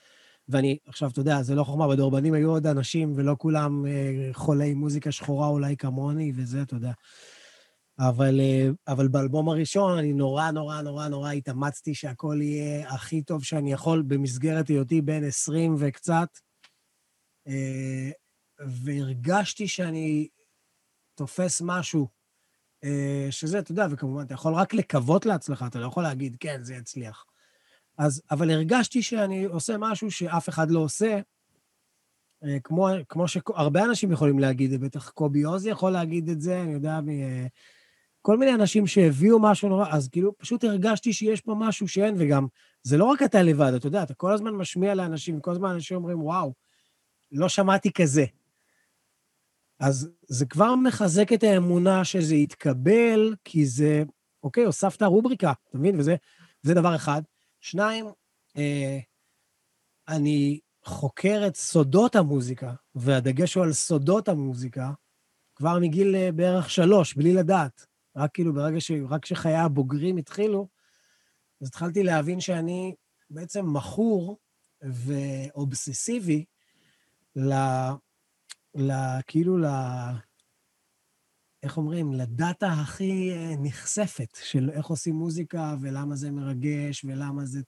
[0.49, 4.75] ואני, עכשיו, אתה יודע, זה לא חוכמה, בדורבנים היו עוד אנשים, ולא כולם אה, חולי
[4.75, 6.92] מוזיקה שחורה אולי כמוני, וזה, אתה יודע.
[7.99, 13.45] אבל, אה, אבל באלבום הראשון אני נורא, נורא, נורא, נורא התאמצתי שהכל יהיה הכי טוב
[13.45, 16.29] שאני יכול במסגרת היותי בן 20 וקצת.
[17.49, 18.11] אה,
[18.66, 20.29] והרגשתי שאני
[21.14, 22.09] תופס משהו,
[22.85, 26.62] אה, שזה, אתה יודע, וכמובן, אתה יכול רק לקוות להצלחה, אתה לא יכול להגיד, כן,
[26.62, 27.25] זה יצליח.
[27.98, 31.20] אז, אבל הרגשתי שאני עושה משהו שאף אחד לא עושה,
[32.44, 36.72] אה, כמו, כמו שהרבה אנשים יכולים להגיד, בטח קובי עוז יכול להגיד את זה, אני
[36.72, 37.46] יודע, מ, אה,
[38.22, 42.46] כל מיני אנשים שהביאו משהו נורא, אז כאילו, פשוט הרגשתי שיש פה משהו שאין, וגם,
[42.83, 45.96] זה לא רק אתה לבד, אתה יודע, אתה כל הזמן משמיע לאנשים, כל הזמן אנשים
[45.96, 46.53] אומרים, וואו,
[47.33, 48.25] לא שמעתי כזה.
[49.83, 54.03] אז זה כבר מחזק את האמונה שזה יתקבל, כי זה,
[54.42, 56.01] אוקיי, הוספת רובריקה, אתה מבין?
[56.01, 56.16] וזה,
[56.62, 57.23] זה דבר אחד.
[57.61, 58.07] שניים,
[58.57, 58.99] אה,
[60.09, 64.90] אני חוקר את סודות המוזיקה, והדגש הוא על סודות המוזיקה,
[65.57, 67.87] כבר מגיל אה, בערך שלוש, בלי לדעת.
[68.16, 68.90] רק כאילו ברגע ש...
[69.09, 70.68] רק כשחיי הבוגרים התחילו,
[71.61, 72.95] אז התחלתי להבין שאני
[73.31, 74.38] בעצם מכור
[74.83, 76.45] ואובססיבי
[77.37, 77.53] ל...
[79.26, 79.66] כאילו ל...
[81.62, 82.12] איך אומרים?
[82.12, 87.61] לדאטה הכי אה, נחשפת של איך עושים מוזיקה ולמה זה מרגש ולמה זה...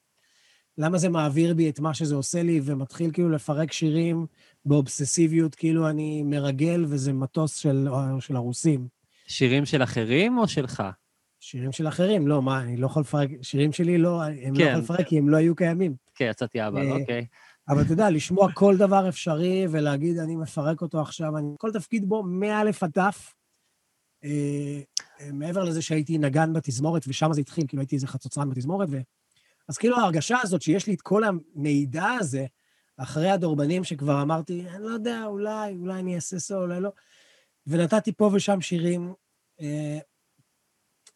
[0.79, 4.27] למה זה מעביר בי את מה שזה עושה לי, ומתחיל כאילו לפרק שירים
[4.65, 7.89] באובססיביות, כאילו אני מרגל וזה מטוס של,
[8.21, 8.89] של הרוסים.
[9.27, 10.83] שירים של אחרים או שלך?
[11.41, 14.71] שירים של אחרים, לא, מה, אני לא יכול לפרק, שירים שלי לא, הם לא כן.
[14.71, 15.95] יכול לפרק כי הם לא היו קיימים.
[16.15, 17.27] כן, יצאתי אבל, אה, אוקיי.
[17.69, 22.09] אבל אתה יודע, לשמוע כל דבר אפשרי ולהגיד, אני מפרק אותו עכשיו, אני, כל תפקיד
[22.09, 22.99] בו, מא' עד ת',
[24.25, 24.81] אה,
[25.21, 28.99] אה, מעבר לזה שהייתי נגן בתזמורת, ושם זה התחיל, כאילו הייתי איזה חצוצרן בתזמורת, ו...
[29.69, 32.47] אז כאילו ההרגשה הזאת שיש לי את כל המידע הזה,
[32.97, 36.91] אחרי הדורבנים שכבר אמרתי, אני לא יודע, אולי, אולי אני אעשה סול, אולי לא,
[37.67, 39.15] ונתתי פה ושם שירים,
[39.61, 39.99] אה,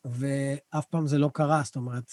[0.04, 2.12] ואף פעם זה לא קרה, זאת אומרת,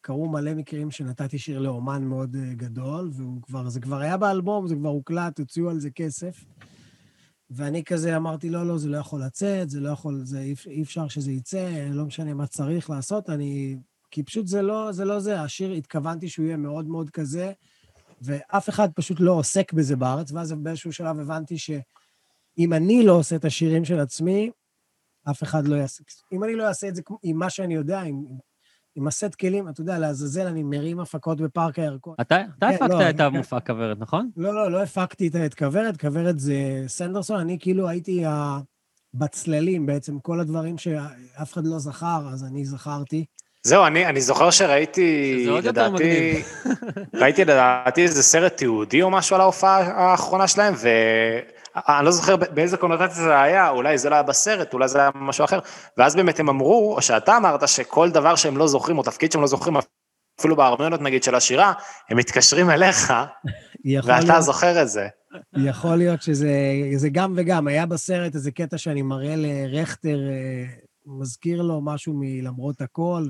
[0.00, 4.74] קרו מלא מקרים שנתתי שיר לאומן מאוד אה, גדול, והוא כבר, כבר היה באלבום, זה
[4.74, 6.44] כבר הוקלט, הוציאו על זה כסף.
[7.50, 10.82] ואני כזה אמרתי, לא, לא, זה לא יכול לצאת, זה לא יכול, זה, אי, אי
[10.82, 13.76] אפשר שזה יצא, לא משנה מה צריך לעשות, אני...
[14.10, 15.40] כי פשוט זה לא זה, לא זה.
[15.40, 17.52] השיר, התכוונתי שהוא יהיה מאוד מאוד כזה,
[18.22, 23.36] ואף אחד פשוט לא עוסק בזה בארץ, ואז באיזשהו שלב הבנתי שאם אני לא עושה
[23.36, 24.50] את השירים של עצמי,
[25.30, 26.04] אף אחד לא יעשה.
[26.32, 28.24] אם אני לא אעשה את זה עם מה שאני יודע, עם
[29.06, 32.14] הסט כלים, אתה יודע, לעזאזל, אני מרים הפקות בפארק הירקון.
[32.20, 34.30] אתה אתה כן, הפקת לא, את המופע כוורת, נכון?
[34.36, 36.54] לא, לא, לא הפקתי את- כוורת, כוורת זה
[36.86, 38.58] סנדרסון, אני כאילו הייתי ה-
[39.14, 43.24] בצללים בעצם, כל הדברים שאף אחד לא זכר, אז אני זכרתי.
[43.62, 46.42] זהו, אני, אני זוכר שראיתי, לדעתי,
[47.14, 49.76] ראיתי לדעתי איזה סרט תיעודי או משהו על ההופעה
[50.10, 50.74] האחרונה שלהם,
[51.88, 55.10] ואני לא זוכר באיזה קונוטציה זה היה, אולי זה לא היה בסרט, אולי זה היה
[55.14, 55.58] משהו אחר,
[55.96, 59.40] ואז באמת הם אמרו, או שאתה אמרת שכל דבר שהם לא זוכרים, או תפקיד שהם
[59.40, 59.76] לא זוכרים,
[60.40, 61.72] אפילו בהרמוניות נגיד של השירה,
[62.10, 63.12] הם מתקשרים אליך,
[64.04, 65.08] ואתה להיות, זוכר את זה.
[65.56, 66.50] יכול להיות שזה
[66.96, 67.68] זה גם וגם.
[67.68, 70.64] היה בסרט איזה קטע שאני מראה לרכטר, אה,
[71.06, 73.22] מזכיר לו משהו מלמרות הכל,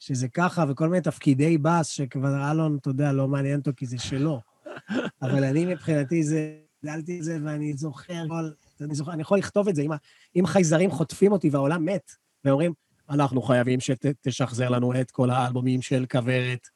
[0.00, 3.98] ושזה ככה, וכל מיני תפקידי בס שכבר אלון, אתה יודע, לא מעניין אותו כי זה
[3.98, 4.40] שלו.
[5.22, 6.50] אבל אני מבחינתי זה,
[6.84, 8.50] גדלתי את זה, ואני זוכר כל...
[8.80, 9.90] אני, זוכר, אני יכול לכתוב את זה, אם,
[10.36, 12.10] אם חייזרים חוטפים אותי והעולם מת,
[12.44, 12.72] ואומרים,
[13.10, 16.68] אנחנו חייבים שתשחזר לנו את כל האלבומים של כוורת.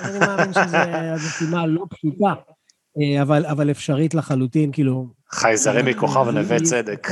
[0.00, 0.78] אני מאמין שזו
[1.26, 2.34] משימה לא פשוטה,
[2.98, 5.08] אה, אבל, אבל אפשרית לחלוטין, כאילו...
[5.30, 7.08] חייזרים מכוכב נווה צדק.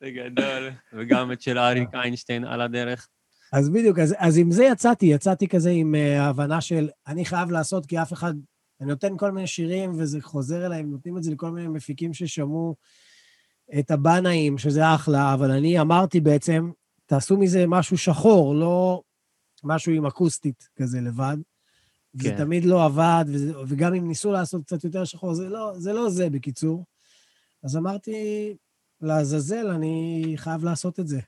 [0.00, 0.70] זה גדול.
[0.92, 3.08] וגם את של אריק איינשטיין על הדרך.
[3.52, 7.50] אז בדיוק, אז, אז עם זה יצאתי, יצאתי כזה עם uh, הבנה של אני חייב
[7.50, 8.34] לעשות, כי אף אחד...
[8.80, 12.76] אני נותן כל מיני שירים, וזה חוזר אליי, נותנים את זה לכל מיני מפיקים ששמעו
[13.78, 16.70] את הבנאים, שזה אחלה, אבל אני אמרתי בעצם,
[17.06, 19.02] תעשו מזה משהו שחור, לא
[19.64, 21.36] משהו עם אקוסטית כזה לבד.
[22.12, 22.36] זה כן.
[22.36, 26.10] תמיד לא עבד, וזה, וגם אם ניסו לעשות קצת יותר שחור, זה לא זה, לא
[26.10, 26.84] זה בקיצור.
[27.62, 28.12] אז אמרתי,
[29.00, 31.20] לעזאזל, אני חייב לעשות את זה.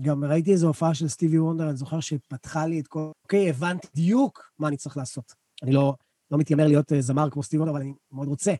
[0.00, 3.10] גם ראיתי איזו הופעה של סטיבי וונדר, אני זוכר שפתחה לי את כל...
[3.24, 5.34] אוקיי, הבנתי בדיוק מה אני צריך לעשות.
[5.62, 5.94] אני לא,
[6.30, 8.52] לא מתיימר להיות אה, זמר כמו סטיבי וונדר, אבל אני מאוד רוצה.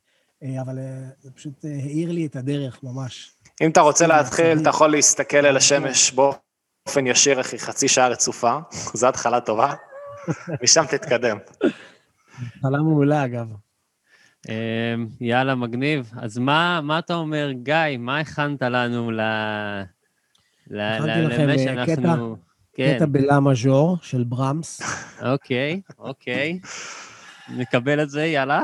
[0.43, 3.33] אה, אבל אה, זה פשוט האיר לי את הדרך ממש.
[3.61, 4.59] אם אתה רוצה להתחיל.
[4.63, 8.59] אתה יכול להסתכל אל השמש באופן ישיר, אחי, חצי שעה רצופה,
[8.99, 9.75] זו התחלה טובה,
[10.63, 11.39] משם תתקדם.
[12.57, 13.53] התחלה מעולה, אגב.
[15.21, 16.11] יאללה, מגניב.
[16.17, 19.21] אז מה מה אתה אומר, גיא, מה הכנת לנו ל...
[20.71, 22.37] ל- הכנתי ל- לכם, למה שאנחנו...
[22.75, 24.81] כן, קטע בלה מז'ור של ברמס.
[25.23, 26.59] אוקיי, אוקיי.
[27.57, 28.63] נקבל את זה, יאללה.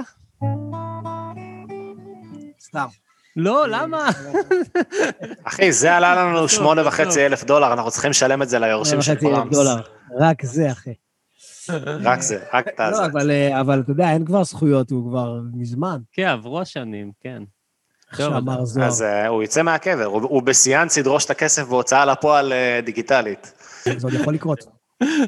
[2.61, 2.87] סתם.
[3.37, 4.09] לא, למה?
[5.49, 9.15] אחי, זה עלה לנו שמונה וחצי אלף דולר, אנחנו צריכים לשלם את זה ליורשים של.
[9.51, 9.81] דולר.
[10.21, 10.95] רק זה, אחי.
[12.03, 13.07] רק זה, רק את לא, הזה.
[13.07, 15.99] אבל, אה, אבל אתה יודע, אין כבר זכויות, הוא כבר מזמן.
[16.13, 17.43] כן, עברו השנים, כן.
[18.17, 18.87] שאמר זוהר.
[18.87, 23.53] אז אה, הוא יצא מהקבר, הוא בשיאן סדרוש את הכסף בהוצאה לפועל אה, דיגיטלית.
[23.85, 24.65] זה עוד יכול לקרות.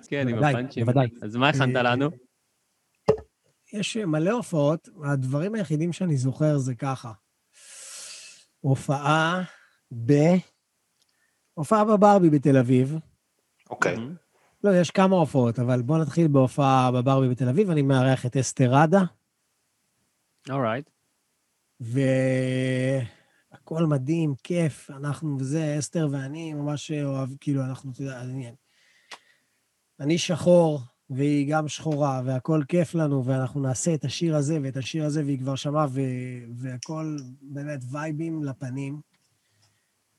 [0.09, 0.85] כן, עם הפאנצ'ים.
[0.85, 1.09] בוודאי.
[1.23, 2.11] אז מה הכנת לנו?
[3.73, 7.13] יש מלא הופעות, הדברים היחידים שאני זוכר זה ככה.
[8.61, 9.43] הופעה
[10.07, 10.13] ב...
[11.55, 12.95] הופעה בברבי בתל אביב.
[13.71, 13.97] אוקיי.
[14.65, 17.71] לא, יש כמה הופעות, אבל בואו נתחיל בהופעה בברבי בתל אביב.
[17.71, 19.03] אני מארח את אסתרדה,
[20.51, 20.91] אורייט.
[21.81, 23.07] והכל
[23.87, 28.53] מדהים, כיף, אנחנו וזה, אסתר ואני ממש אוהב, כאילו, אנחנו, אתה יודע, אני,
[30.01, 35.05] אני שחור, והיא גם שחורה, והכל כיף לנו, ואנחנו נעשה את השיר הזה ואת השיר
[35.05, 35.87] הזה, והיא כבר שמעה,
[36.55, 39.01] והכל באמת וייבים לפנים.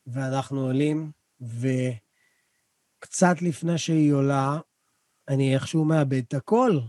[0.07, 4.59] ואנחנו עולים, וקצת לפני שהיא עולה,
[5.27, 6.79] אני איכשהו מאבד את הכל.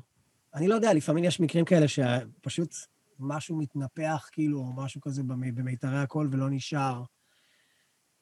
[0.54, 2.74] אני לא יודע, לפעמים יש מקרים כאלה שפשוט
[3.18, 7.02] משהו מתנפח, כאילו, או משהו כזה במי- במיתרי הקול ולא נשאר.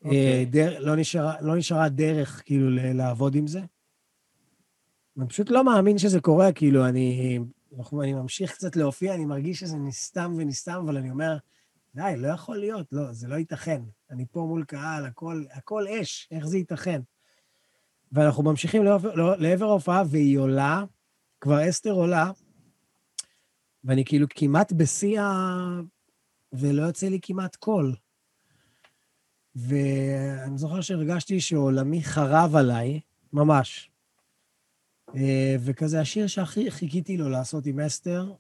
[0.05, 0.39] אוקיי.
[0.39, 3.61] אה, דר, לא, נשארה, לא נשארה דרך, כאילו, לעבוד עם זה.
[5.19, 7.39] אני פשוט לא מאמין שזה קורה, כאילו, אני,
[8.03, 11.37] אני ממשיך קצת להופיע, אני מרגיש שזה נסתם ונסתם, אבל אני אומר,
[11.95, 13.83] די, לא יכול להיות, לא, זה לא ייתכן.
[14.11, 17.01] אני פה מול קהל, הכל, הכל אש, איך זה ייתכן?
[18.13, 20.85] ואנחנו ממשיכים לעבר, לא- לעבר ההופעה, והיא עולה,
[21.41, 22.31] כבר אסתר עולה,
[23.85, 25.81] ואני כאילו כמעט בשיא ה...
[26.53, 27.95] ולא יוצא לי כמעט קול.
[29.55, 33.01] ואני זוכר שהרגשתי שעולמי חרב עליי,
[33.33, 33.91] ממש.
[35.17, 38.33] אה, וכזה השיר שהכי חיכיתי לו לעשות עם אסתר,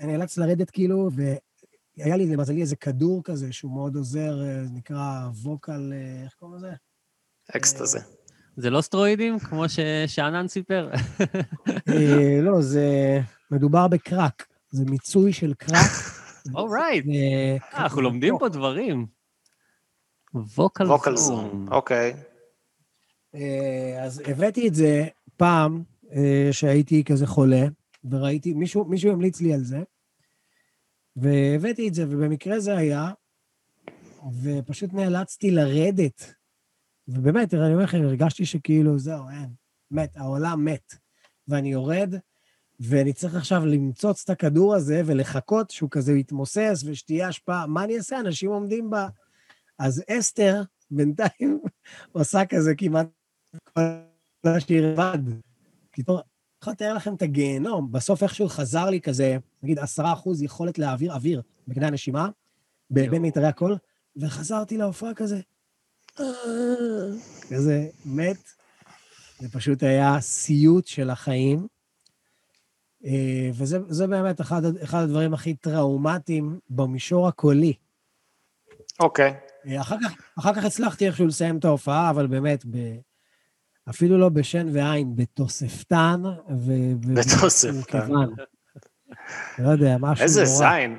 [0.00, 5.28] אני נאלץ לרדת כאילו, והיה לי למזלי איזה כדור כזה שהוא מאוד עוזר, אה, נקרא
[5.42, 6.72] Vocal, אה, איך קוראים לזה?
[7.56, 7.98] אקסטזה.
[8.56, 10.90] זה לא סטרואידים, כמו ששאנן סיפר?
[12.42, 13.20] לא, זה...
[13.50, 14.46] מדובר בקראק.
[14.70, 15.90] זה מיצוי של קראק.
[16.54, 17.04] Alright.
[17.74, 19.06] אנחנו לומדים פה דברים.
[20.34, 21.50] Vocal Vocal Zone.
[21.50, 22.14] Zone, אוקיי.
[24.00, 25.06] אז הבאתי את זה
[25.40, 27.62] פעם אה, שהייתי כזה חולה,
[28.10, 29.82] וראיתי, מישהו, מישהו המליץ לי על זה,
[31.16, 33.10] והבאתי את זה, ובמקרה זה היה,
[34.42, 36.34] ופשוט נאלצתי לרדת.
[37.08, 39.48] ובאמת, אני אומר לכם, הרגשתי שכאילו, זהו, אין,
[39.90, 40.94] מת, העולם מת.
[41.48, 42.14] ואני יורד,
[42.80, 47.66] ואני צריך עכשיו למצוץ את הכדור הזה ולחכות שהוא כזה יתמוסס ושתהיה השפעה.
[47.66, 48.20] מה אני אעשה?
[48.20, 48.96] אנשים עומדים ב...
[49.78, 51.60] אז אסתר, בינתיים,
[52.12, 53.06] עושה כזה כמעט
[54.44, 55.18] השיר לבד.
[55.90, 56.24] קיצור, אני
[56.62, 57.92] יכול לתאר לכם את הגיהנום.
[57.92, 62.28] בסוף איכשהו חזר לי כזה, נגיד עשרה אחוז יכולת להעביר אוויר בקנה הנשימה,
[62.90, 63.76] בין מיתרי הקול,
[64.16, 65.40] וחזרתי להופעה כזה,
[66.20, 66.24] "אה",
[67.50, 68.50] כזה מת.
[69.38, 71.66] זה פשוט היה סיוט של החיים.
[73.04, 77.72] אה, וזה זה באמת אחד, אחד הדברים הכי טראומטיים במישור הקולי.
[79.00, 79.34] אוקיי.
[79.66, 82.76] אה, אחר כך, אחר כך הצלחתי איכשהו לסיים את ההופעה, אבל באמת, ב...
[83.88, 86.22] אפילו לא בשן ועין, בתוספתן
[86.58, 86.72] ו...
[87.14, 88.08] בתוספתן.
[89.58, 90.56] לא יודע, משהו איזה נורא.
[90.56, 90.96] זין.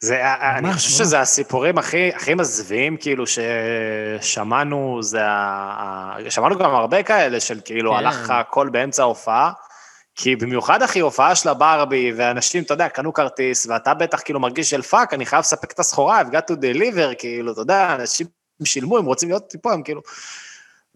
[0.00, 0.98] זה, אני ממש, חושב ממש.
[0.98, 3.24] שזה הסיפורים הכי, הכי מזוויעים, כאילו,
[4.20, 6.16] ששמענו, זה ה...
[6.28, 7.96] שמענו גם הרבה כאלה של כאילו, כן.
[7.96, 9.52] הלך לך הכל באמצע ההופעה,
[10.14, 14.70] כי במיוחד, אחי, הופעה של הברבי, ואנשים, אתה יודע, קנו כרטיס, ואתה בטח כאילו מרגיש
[14.70, 18.26] של fuck, אני חייב לספק את הסחורה, I've got to deliver, כאילו, אתה יודע, אנשים
[18.64, 20.00] שילמו, הם רוצים להיות פה, הם כאילו...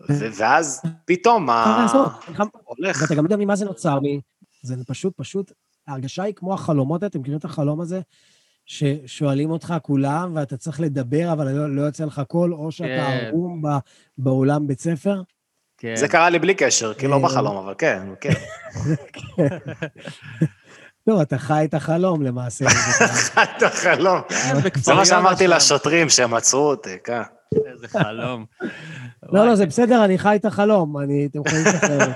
[0.09, 1.87] ואז פתאום, מה ה...
[2.65, 3.03] הולך.
[3.03, 4.21] ואתה גם לא יודע ממה זה נוצר לי.
[4.63, 5.53] זה פשוט, פשוט,
[5.87, 8.01] ההרגשה היא כמו החלומות, אתם מכירים את החלום הזה?
[8.67, 13.27] ששואלים אותך כולם, ואתה צריך לדבר, אבל לא, לא יוצא לך קול, או שאתה כן.
[13.27, 13.63] ערום
[14.19, 15.23] באולם בית ספר.
[15.79, 15.97] כן.
[15.97, 18.31] זה קרה לי בלי קשר, כאילו, לא אה, בחלום, אבל כן, כן.
[21.07, 22.65] לא, אתה חי את החלום למעשה.
[23.43, 24.21] את החלום.
[24.65, 25.47] בכפר זה מה שאמרתי.
[25.47, 27.23] לשוטרים שהם עצרו אותי, כן.
[27.55, 28.47] איזה חלום.
[29.23, 32.13] לא, לא, זה בסדר, אני חי את החלום, אני, אתם יכולים לשחרר.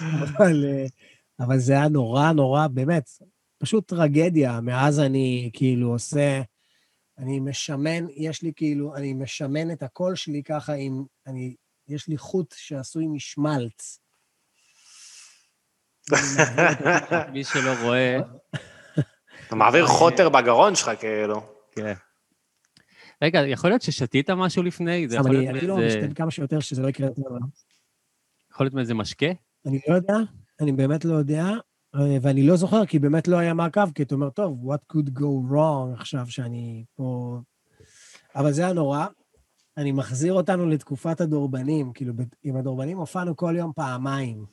[0.00, 0.84] אבל, אה,
[1.40, 3.10] אבל זה היה נורא נורא, באמת,
[3.58, 4.60] פשוט טרגדיה.
[4.60, 6.42] מאז אני כאילו עושה,
[7.18, 11.54] אני משמן, יש לי כאילו, אני משמן את הקול שלי ככה עם, אני,
[11.88, 13.98] יש לי חוט שעשוי משמלץ.
[17.32, 18.18] מי שלא רואה,
[19.46, 21.51] אתה מעביר חוטר בגרון שלך, כאילו.
[21.76, 21.92] כן.
[23.22, 25.08] רגע, יכול להיות ששתית משהו לפני?
[25.08, 27.22] זה יכול אני להיות אני לא מאיזה- משתדל כמה שיותר שזה לא יקרה יותר.
[28.52, 29.26] יכול להיות מאיזה משקה?
[29.66, 30.14] אני לא יודע,
[30.60, 31.44] אני באמת לא יודע,
[31.94, 35.10] אה, ואני לא זוכר, כי באמת לא היה מעקב, כי אתה אומר, טוב, what could
[35.18, 37.38] go wrong עכשיו שאני פה...
[38.34, 39.06] אבל זה היה נורא.
[39.76, 44.44] אני מחזיר אותנו לתקופת הדורבנים, כאילו, עם הדורבנים הופענו כל יום פעמיים.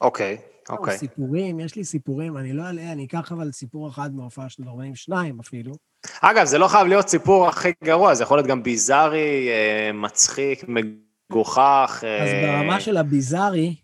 [0.00, 0.98] אוקיי, אוקיי.
[0.98, 4.94] סיפורים, יש לי סיפורים, אני לא אעלה, אני אקח אבל סיפור אחד מההופעה של הדורבנים,
[4.94, 5.72] שניים אפילו.
[6.20, 10.64] אגב, זה לא חייב להיות סיפור הכי גרוע, זה יכול להיות גם ביזארי, אה, מצחיק,
[10.68, 12.04] מגוחך.
[12.04, 13.76] אה, אז ברמה של הביזארי,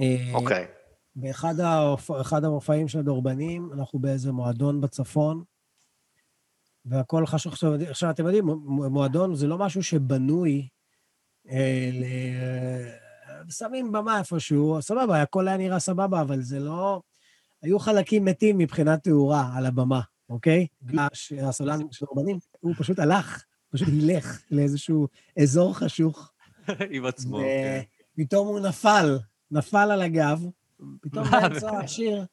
[0.00, 0.66] אה, אוקיי.
[1.16, 2.10] באחד ההופ...
[2.10, 5.42] אחד המופעים של הדורבנים, אנחנו באיזה מועדון בצפון,
[6.84, 7.52] והכל חשוב.
[7.52, 8.44] עכשיו, עכשיו, אתם יודעים,
[8.90, 10.68] מועדון זה לא משהו שבנוי
[11.50, 12.04] אה, ל...
[13.50, 17.00] שמים במה איפשהו, סבבה, הכל היה נראה סבבה, אבל זה לא...
[17.62, 20.66] היו חלקים מתים מבחינת תאורה על הבמה, אוקיי?
[21.42, 25.08] הסולן של הדורבנים, הוא פשוט הלך, פשוט הילך לאיזשהו
[25.42, 26.32] אזור חשוך.
[26.90, 27.38] עם עצמו.
[27.38, 27.80] כן.
[28.16, 29.18] פתאום הוא נפל,
[29.50, 30.46] נפל על הגב,
[31.00, 31.40] פתאום מה?
[31.40, 32.24] באמצע השיר,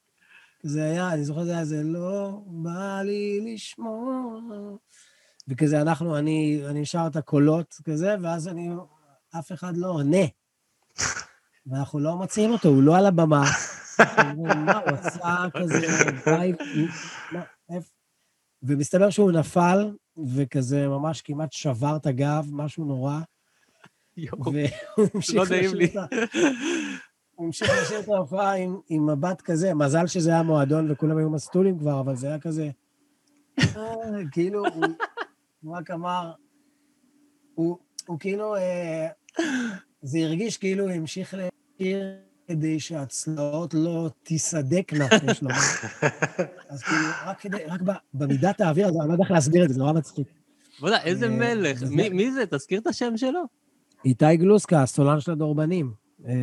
[0.64, 4.40] זה היה, אני זוכר, זה היה זה, לא בא לי לשמוע.
[5.48, 8.70] וכזה אנחנו, אני, אני שר את הקולות כזה, ואז אני,
[9.40, 10.26] אף אחד לא עונה.
[11.68, 13.44] ואנחנו לא מוצאים אותו, הוא לא על הבמה.
[14.66, 15.88] מה, הוא עשה כזה
[16.26, 16.56] וייב?
[18.64, 19.92] ומסתבר שהוא נפל,
[20.36, 23.20] וכזה ממש כמעט שבר את הגב, משהו נורא.
[24.98, 25.94] והוא המשיך לא נעים לי.
[27.36, 31.30] הוא המשיך לשיר את ההופעה עם, עם מבט כזה, מזל שזה היה מועדון וכולם היו
[31.30, 32.70] מסטולים כבר, אבל זה היה כזה...
[33.60, 33.64] אה,
[34.32, 34.86] כאילו, הוא,
[35.62, 36.32] הוא רק אמר...
[37.56, 38.56] הוא, הוא כאילו...
[40.06, 41.36] זה הרגיש כאילו הוא המשיך
[41.80, 42.16] לשיר
[42.48, 45.56] כדי שהצלעות לא תיסדקנה, יש לומר.
[46.70, 49.68] אז כאילו, רק כדי, רק ב- במידת האוויר הזה, אני לא יודע איך להסביר את
[49.68, 50.28] זה, זה נורא מצחיק.
[50.80, 51.84] בוא'נה, איזה אה, מלך.
[51.84, 52.44] מי- מי זה?
[52.50, 53.40] תזכיר את השם שלו.
[54.06, 55.94] איתי גלוסקה, הסולן של הדורבנים.
[56.28, 56.34] אה,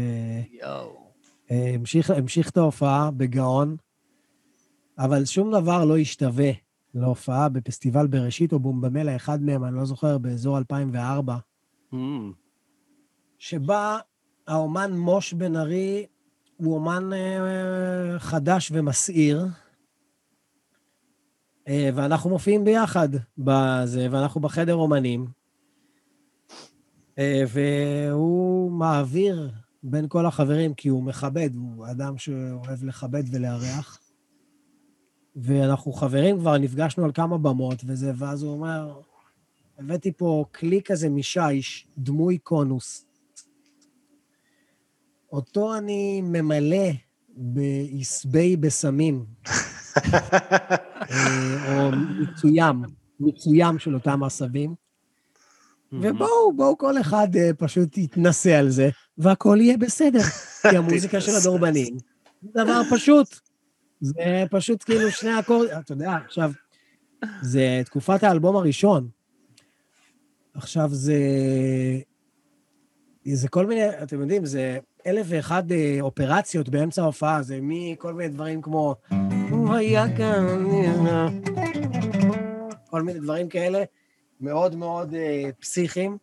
[0.62, 0.96] יואו.
[1.50, 3.76] אה, המשיך, המשיך את ההופעה בגאון,
[4.98, 6.50] אבל שום דבר לא השתווה
[6.94, 11.36] להופעה בפסטיבל בראשית או בומבמלה, אחד מהם, אני לא זוכר, באזור 2004,
[11.92, 12.32] אמ,
[13.42, 13.98] שבה
[14.46, 16.06] האומן מוש בן ארי
[16.56, 19.46] הוא אומן אה, חדש ומסעיר,
[21.68, 25.26] אה, ואנחנו מופיעים ביחד בזה, ואנחנו בחדר אומנים,
[27.18, 29.50] אה, והוא מעביר
[29.82, 34.00] בין כל החברים, כי הוא מכבד, הוא אדם שאוהב לכבד ולארח.
[35.36, 39.00] ואנחנו חברים כבר, נפגשנו על כמה במות וזה, ואז הוא אומר,
[39.78, 43.11] הבאתי פה כלי כזה משיש, דמוי קונוס.
[45.32, 46.86] אותו אני ממלא
[47.36, 49.24] בעשבי בשמים,
[51.10, 51.90] אה, או
[52.20, 52.82] מצוים,
[53.20, 54.74] מצוים של אותם עשבים.
[55.92, 60.22] ובואו, בואו כל אחד אה, פשוט יתנסה על זה, והכל יהיה בסדר.
[60.70, 61.96] כי המוזיקה של הדורבנים
[62.42, 63.36] זה דבר פשוט.
[64.00, 66.52] זה פשוט כאילו שני אקורדים, אתה יודע, עכשיו,
[67.42, 69.08] זה תקופת האלבום הראשון.
[70.54, 71.16] עכשיו זה...
[73.24, 78.28] זה כל מיני, אתם יודעים, זה אלף ואחד אה, אופרציות באמצע ההופעה, זה מכל מיני
[78.28, 78.94] דברים כמו...
[79.50, 80.64] הוא היה כאן...
[82.90, 83.82] כל מיני דברים כאלה,
[84.40, 86.18] מאוד מאוד אה, פסיכיים,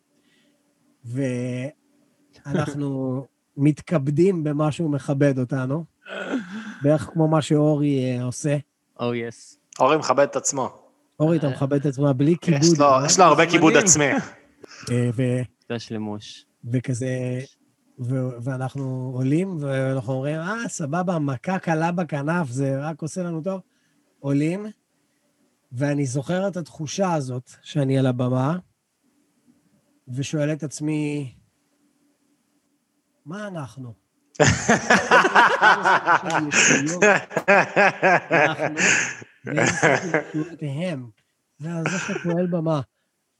[2.46, 3.24] ואנחנו
[3.56, 5.84] מתכבדים במה שהוא מכבד אותנו,
[6.82, 8.56] בערך כמו מה שאורי אה, עושה.
[9.00, 9.58] או יס.
[9.80, 10.76] אורי מכבד את עצמו.
[11.20, 12.62] אורי, אתה מכבד את עצמך בלי כיבוד.
[12.62, 13.76] יש לו- יש לו הרבה כיבוד.
[13.76, 14.04] עצמי.
[14.90, 15.22] ו-.
[16.72, 17.40] וכזה,
[18.00, 23.60] ו- ואנחנו עולים, ואנחנו אומרים, אה, סבבה, מכה קלה בכנף, זה רק עושה לנו טוב.
[24.20, 24.66] עולים,
[25.72, 28.58] ואני זוכר את התחושה הזאת שאני על הבמה,
[30.08, 31.34] ושואל את עצמי,
[33.26, 33.94] מה אנחנו?
[36.22, 36.50] אנחנו,
[39.44, 41.10] ואיזשהם.
[41.58, 42.80] זה שפועל במה.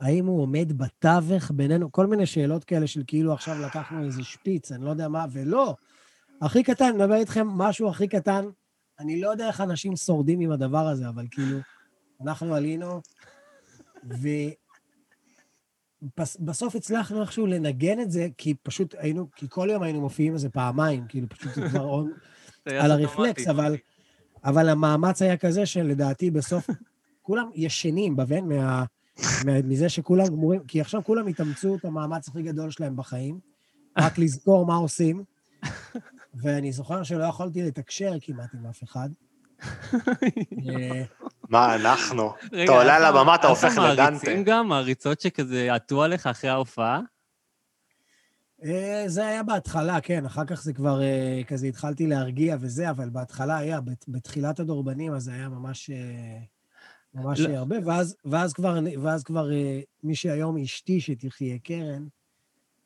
[0.01, 1.93] האם הוא עומד בתווך בינינו?
[1.93, 5.77] כל מיני שאלות כאלה של כאילו עכשיו לקחנו איזה שפיץ, אני לא יודע מה, ולא.
[6.43, 8.45] הכי קטן, אני מדבר איתכם משהו הכי קטן,
[8.99, 11.59] אני לא יודע איך אנשים שורדים עם הדבר הזה, אבל כאילו,
[12.23, 13.01] אנחנו עלינו,
[16.03, 20.51] ובסוף הצלחנו איכשהו לנגן את זה, כי פשוט היינו, כי כל יום היינו מופיעים איזה
[20.51, 22.07] פעמיים, כאילו פשוט זה כבר on,
[22.83, 23.77] על הרפלקס, אבל,
[24.45, 26.71] אבל המאמץ היה כזה שלדעתי בסוף
[27.23, 28.85] כולם ישנים בבן מה, מה,
[29.65, 33.39] מזה שכולם גמורים, כי עכשיו כולם התאמצו את המאמץ הכי גדול שלהם בחיים,
[33.99, 35.25] רק לזכור מה עושים,
[36.35, 39.09] ואני זוכר שלא יכולתי לתקשר כמעט עם אף אחד.
[40.69, 41.03] אה,
[41.49, 42.33] מה אנחנו?
[42.65, 44.03] אתה עולה על הבמה, אתה הופך לדנטה.
[44.11, 47.01] מעריצים גם, מעריצות שכזה עטו עליך אחרי ההופעה?
[48.65, 53.09] אה, זה היה בהתחלה, כן, אחר כך זה כבר אה, כזה התחלתי להרגיע וזה, אבל
[53.11, 55.91] בהתחלה היה, בת- בתחילת הדורבנים, אז זה היה ממש,
[57.15, 57.57] ממש לא.
[57.57, 62.07] הרבה, ואז, ואז כבר, ואז כבר אה, מי שהיום אשתי, שתחיה קרן,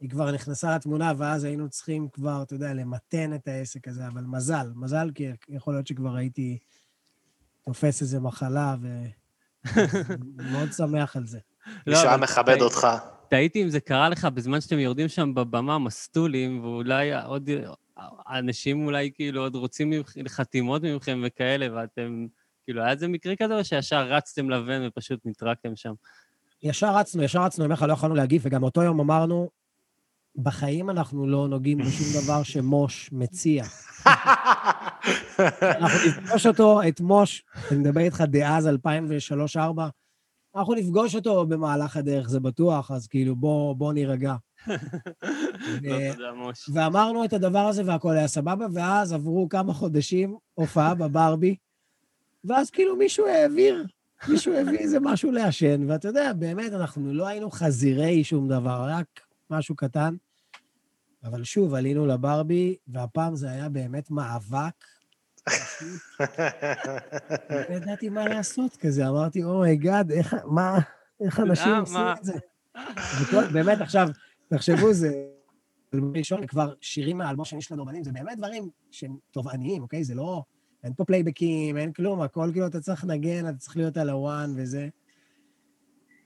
[0.01, 4.23] היא כבר נכנסה לתמונה, ואז היינו צריכים כבר, אתה יודע, למתן את העסק הזה, אבל
[4.23, 6.59] מזל, מזל, כי יכול להיות שכבר הייתי
[7.65, 8.77] תופס איזה מחלה,
[9.65, 11.39] ומאוד שמח על זה.
[11.87, 12.87] מישהו היה מכבד אותך.
[13.29, 17.51] תהיתי אם זה קרה לך בזמן שאתם יורדים שם בבמה, מסטולים, ואולי עוד...
[18.29, 19.93] אנשים אולי כאילו עוד רוצים
[20.29, 22.27] חתימות מכם וכאלה, ואתם...
[22.65, 25.93] כאילו, היה איזה מקרה כזה, או שישר רצתם לבן ופשוט נטרקתם שם?
[26.63, 29.51] ישר רצנו, ישר רצנו, אני אומר לך, לא יכולנו להגיב, וגם אותו יום אמרנו,
[30.37, 33.65] בחיים אנחנו לא נוגעים בשום דבר שמוש מציע.
[35.81, 39.59] אנחנו נפגוש אותו, את מוש, אני מדבר איתך דאז, 2003-2004,
[40.57, 44.35] אנחנו נפגוש אותו במהלך הדרך, זה בטוח, אז כאילו, בוא, בוא נירגע.
[45.83, 46.53] לא.
[46.73, 51.57] ואמרנו את הדבר הזה והכל היה סבבה, ואז עברו כמה חודשים הופעה בברבי,
[52.45, 53.87] ואז כאילו מישהו העביר,
[54.29, 59.07] מישהו הביא איזה משהו לעשן, ואתה יודע, באמת, אנחנו לא היינו חזירי שום דבר, רק
[59.51, 60.15] משהו קטן.
[61.25, 64.85] אבל שוב, עלינו לברבי, והפעם זה היה באמת מאבק.
[67.51, 70.79] לא ידעתי מה לעשות כזה, אמרתי, oh my god, איך, מה,
[71.25, 71.75] איך אנשים?
[71.75, 72.33] עושים את זה?
[73.53, 74.09] באמת, עכשיו,
[74.49, 75.25] תחשבו, זה...
[76.15, 80.05] ראשון, כבר שירים מהאלבום השני של הדורבנים, זה באמת דברים שהם תובעניים, אוקיי?
[80.05, 80.43] זה לא...
[80.85, 84.21] אין פה פלייבקים, אין כלום, הכל כאילו אתה צריך לנגן, אתה צריך להיות על ה
[84.21, 84.89] one וזה.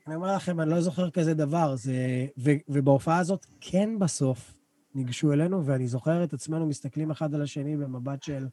[0.07, 2.27] אני אומר לכם, אני לא זוכר כזה דבר, זה...
[2.37, 2.51] ו...
[2.69, 4.55] ובהופעה הזאת, כן בסוף
[4.95, 8.47] ניגשו אלינו, ואני זוכר את עצמנו מסתכלים אחד על השני במבט של...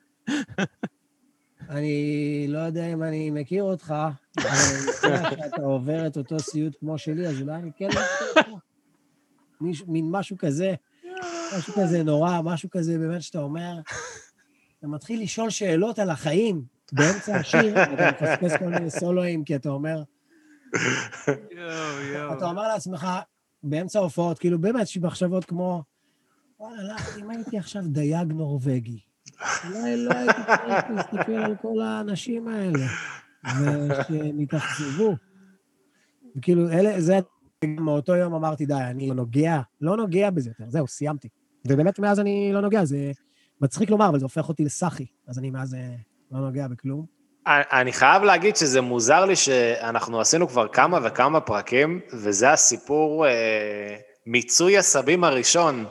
[1.69, 3.95] אני לא יודע אם אני מכיר אותך,
[4.39, 8.29] אבל אני יודע שאתה עובר את אותו סיוט כמו שלי, אז אולי אני כן מכיר
[8.37, 8.49] אותך.
[9.87, 10.75] מין משהו כזה,
[11.59, 13.81] משהו כזה נורא, משהו כזה באמת שאתה אומר,
[14.87, 19.69] אתה מתחיל לשאול שאלות על החיים באמצע השיר, ואתה מפספס כל מיני סולואים, כי אתה
[19.69, 20.03] אומר.
[22.37, 23.07] אתה אומר לעצמך,
[23.63, 25.83] באמצע ההופעות, כאילו באמת, יש מחשבות כמו,
[26.61, 28.99] וואלה, לא, אם הייתי עכשיו דייג נורבגי,
[29.65, 32.87] אולי לא הייתי צריך להסתכל על כל האנשים האלה,
[33.45, 35.17] ושהם יתאכזבו.
[36.37, 37.19] וכאילו, אלה, זה,
[37.65, 41.29] מאותו יום אמרתי, די, אני לא נוגע, לא נוגע בזה יותר, זהו, סיימתי.
[41.69, 43.13] ובאמת, מאז אני לא נוגע, זה
[43.61, 45.95] מצחיק לומר, אבל זה הופך אותי לסאחי, אז אני מאז אה,
[46.33, 47.07] לא נוגע בכלום.
[47.47, 53.97] אני חייב להגיד שזה מוזר לי שאנחנו עשינו כבר כמה וכמה פרקים, וזה הסיפור אה,
[54.27, 55.85] מיצוי הסבים הראשון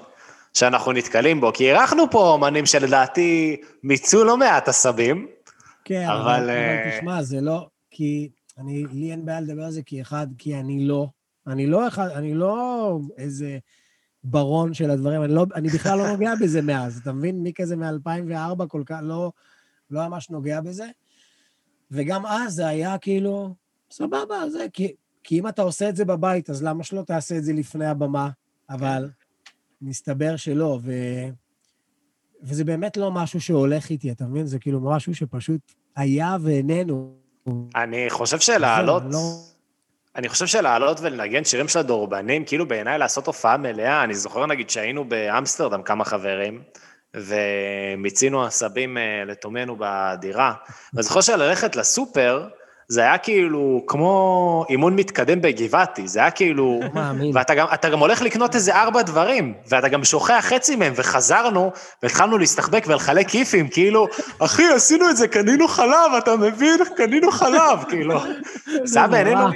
[0.53, 5.27] שאנחנו נתקלים בו, כי אירחנו פה אומנים שלדעתי מיצו לא מעט הסבים.
[5.83, 7.67] כן, אבל, אבל, אה, אבל תשמע, זה לא...
[7.91, 11.07] כי אני, לי אין בעיה לדבר על זה, כי אחד, כי אני לא.
[11.47, 13.57] אני לא אחד, אני לא איזה
[14.25, 16.97] ברון של הדברים, אני, לא, אני בכלל לא נוגע בזה מאז.
[16.97, 17.43] אתה מבין?
[17.43, 19.31] מי כזה מ-2004 כל כך לא,
[19.91, 20.85] לא ממש נוגע בזה.
[21.91, 23.55] וגם אז זה היה כאילו,
[23.91, 27.43] סבבה, זה, כי, כי אם אתה עושה את זה בבית, אז למה שלא תעשה את
[27.43, 28.29] זה לפני הבמה?
[28.69, 29.09] אבל
[29.81, 30.91] מסתבר שלא, ו...
[32.43, 34.45] וזה באמת לא משהו שהולך איתי, אתה מבין?
[34.45, 35.61] זה כאילו משהו שפשוט
[35.95, 37.15] היה ואיננו.
[37.75, 39.54] אני חושב שלעלות, זהו, לא-
[40.15, 44.69] אני חושב שלעלות ולנגן שירים של הדורבנים, כאילו בעיניי לעשות הופעה מלאה, אני זוכר נגיד
[44.69, 46.63] שהיינו באמסטרדם כמה חברים,
[47.15, 50.53] ומיצינו עשבים אה, לתומנו בדירה,
[50.93, 52.47] ואני זוכר שללכת לסופר,
[52.87, 56.79] זה היה כאילו כמו אימון מתקדם בגבעתי, זה היה כאילו...
[56.93, 57.31] מאמין.
[57.33, 61.71] ואתה גם, אתה גם הולך לקנות איזה ארבע דברים, ואתה גם שוכח חצי מהם, וחזרנו,
[62.03, 64.07] והתחלנו להסתחבק ולחלק כיפים, כאילו,
[64.39, 66.79] אחי, עשינו את זה, קנינו חלב, אתה מבין?
[66.97, 68.19] קנינו חלב, כאילו.
[68.83, 69.47] זה היה בעינינו.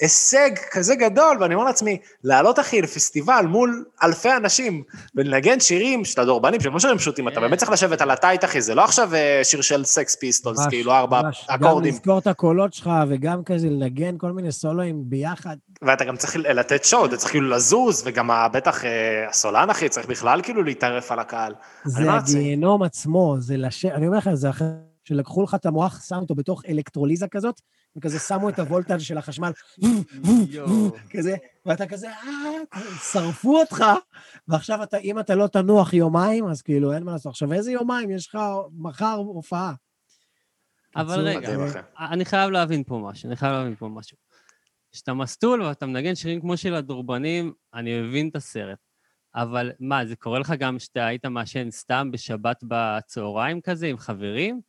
[0.00, 4.82] הישג כזה גדול, ואני אומר לעצמי, לעלות, אחי, לפסטיבל מול אלפי אנשים,
[5.14, 8.44] ולנגן שירים של הדורבנים, שהם לא שירים פשוטים, אתה באמת צריך לשבת על ה tight,
[8.44, 11.20] אחי, זה לא עכשיו אה, שיר של סקס פיסטולס, כאילו, ארבע.
[11.46, 11.92] אקורדים.
[11.92, 15.56] גם לזכור את הקולות שלך, וגם כזה לנגן כל מיני סולואים ביחד.
[15.82, 19.88] ואתה גם צריך לתת show, אתה צריך כאילו לזוז, וגם ה- בטח אה, הסולן, אחי,
[19.88, 21.54] צריך בכלל כאילו להתערף על הקהל.
[21.84, 23.84] זה לעצמי- הגיהנום עצמו, זה לש...
[23.84, 24.68] אני אומר לך, זה אחרי
[25.04, 27.60] שלקחו לך את המוח, שמו אותו בתוך אלקטרוליזה כזאת,
[27.96, 29.50] וכזה שמו את הוולטאז' של החשמל.
[31.10, 32.80] כזה, ואתה כזה, אה,
[33.12, 33.84] שרפו אותך,
[34.48, 37.30] ועכשיו אתה, אם אתה לא תנוח יומיים, אז כאילו, אין מה לעשות.
[37.30, 38.10] עכשיו, איזה יומיים?
[38.10, 38.38] יש לך
[38.78, 39.72] מחר הופעה.
[41.00, 41.80] אבל רגע.
[41.98, 44.16] אני חייב להבין פה משהו, אני חייב להבין פה משהו.
[44.92, 48.78] כשאתה מסטול ואתה מנגן שירים כמו של הדורבנים, אני מבין את הסרט.
[49.34, 54.60] אבל מה, זה קורה לך גם שאתה היית מעשן סתם בשבת בצהריים כזה עם חברים?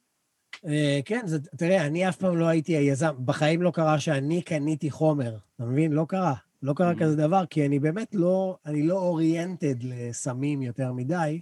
[0.66, 4.92] אה, כן, זה, תראה, אני אף פעם לא הייתי היזם, בחיים לא קרה שאני קניתי
[4.92, 5.92] חומר, אתה מבין?
[5.92, 6.34] לא קרה.
[6.64, 7.00] לא קרה Mhm.
[7.00, 11.42] כזה דבר, כי אני באמת לא, אני לא אוריינטד לסמים יותר מדי,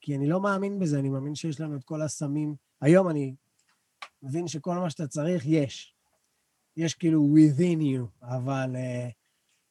[0.00, 2.54] כי אני לא מאמין בזה, אני מאמין שיש לנו את כל הסמים.
[2.80, 3.34] היום אני
[4.22, 5.94] מבין שכל מה שאתה צריך, יש.
[6.76, 9.12] יש כאילו within you, אבל uh,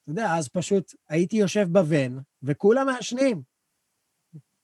[0.04, 3.42] אתה יודע, אז פשוט הייתי יושב בבן, וכולם מעשנים.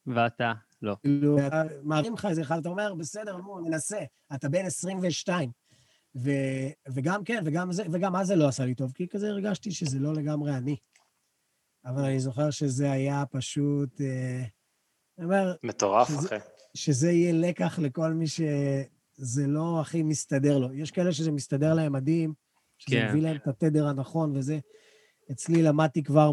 [0.06, 0.96] ואתה לא.
[1.02, 1.38] כאילו,
[1.84, 4.00] מערים לך איזה אחד, אתה אומר, בסדר, נו, ננסה,
[4.36, 5.52] אתה בן 22.
[6.16, 6.30] ו,
[6.94, 10.00] וגם כן, וגם, זה, וגם אז זה לא עשה לי טוב, כי כזה הרגשתי שזה
[10.00, 10.78] לא לגמרי אני.
[11.86, 14.02] אבל אני זוכר שזה היה פשוט...
[14.02, 14.44] אה,
[15.18, 16.36] אני אומר, מטורף, שזה- אחי.
[16.74, 18.26] שזה יהיה לקח לכל מי
[19.24, 20.74] שזה לא הכי מסתדר לו.
[20.74, 22.34] יש כאלה שזה מסתדר להם מדהים,
[22.78, 23.10] שזה כן.
[23.10, 24.60] מביא להם את התדר הנכון וזה.
[25.32, 26.32] אצלי למדתי כבר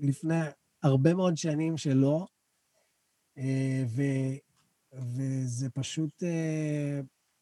[0.00, 0.40] לפני
[0.82, 2.26] הרבה מאוד שנים שלא,
[3.38, 4.02] אה, ו,
[4.92, 6.22] וזה פשוט...
[6.22, 7.00] אה,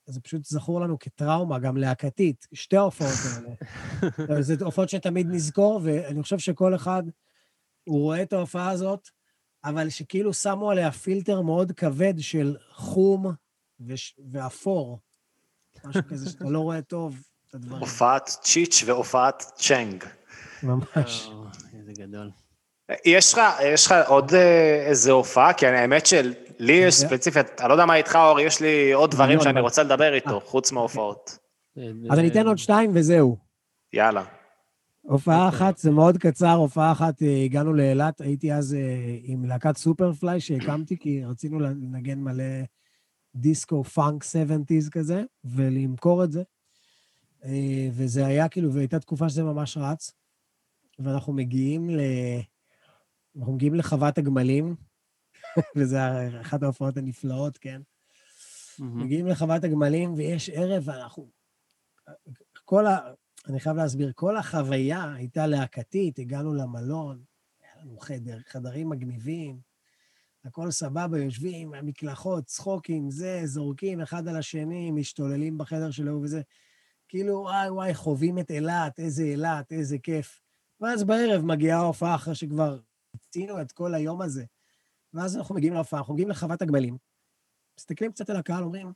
[0.08, 4.42] זה פשוט זכור לנו כטראומה, גם להקתית, שתי ההופעות האלה.
[4.46, 7.02] זה הופעות שתמיד נזכור, ואני חושב שכל אחד,
[7.84, 9.08] הוא רואה את ההופעה הזאת,
[9.64, 13.32] אבל שכאילו שמו עליה פילטר מאוד כבד של חום
[13.86, 14.14] וש...
[14.32, 14.98] ואפור.
[15.84, 17.16] משהו כזה שאתה לא רואה טוב
[17.50, 17.80] את הדברים.
[17.80, 20.04] הופעת צ'יץ' והופעת צ'נג.
[20.62, 21.30] ממש.
[21.78, 22.30] איזה גדול.
[23.04, 25.52] יש לך, יש לך עוד אה, איזה הופעה?
[25.52, 26.34] כי אני- האמת שלי
[26.72, 29.82] יש ספציפית, אני לא יודע מה איתך, אור, יש לי עוד דברים שאני אבל- רוצה
[29.82, 31.38] לדבר איתו, חוץ מההופעות.
[32.10, 33.36] אז אני אתן עוד שתיים וזהו.
[33.92, 34.24] יאללה.
[35.02, 38.80] הופעה אחת, זה מאוד קצר, הופעה אחת, אה, הגענו לאילת, הייתי אז אה,
[39.22, 42.44] עם להקת סופרפליי שהקמתי, כי רצינו לנגן מלא
[43.36, 46.42] דיסקו פאנק 70's כזה, ולמכור את זה.
[47.44, 50.12] אה, וזה היה כאילו, והייתה תקופה שזה ממש רץ,
[50.98, 52.00] ואנחנו מגיעים ל...
[53.36, 54.76] אנחנו מגיעים לחוות הגמלים,
[55.76, 55.98] וזה
[56.40, 57.82] אחת ההופעות הנפלאות, כן?
[58.78, 59.02] מהמם.
[59.02, 61.28] מגיעים לחוות הגמלים, ויש ערב, ואנחנו...
[62.64, 62.98] כל ה...
[63.46, 67.22] אני חייב להסביר, כל החוויה הייתה להקתית, הגענו למלון,
[67.60, 69.60] היה לנו חדר, חדרים מגניבים,
[70.46, 76.42] הכל סבבה, יושבים, המקלחות, צחוקים, זה, זורקים אחד על השני, משתוללים בחדר שלו וזה.
[77.08, 80.40] כאילו, וואי וואי, חווים את אילת, איזה אילת, איזה כיף.
[80.80, 82.78] ואז בערב מגיעה ההופעה אחרי שכבר
[83.14, 84.44] הצינו את כל היום הזה.
[85.14, 86.96] ואז אנחנו מגיעים להופעה, אנחנו מגיעים לחוות הגמלים,
[87.78, 88.92] מסתכלים קצת על הקהל, אומרים,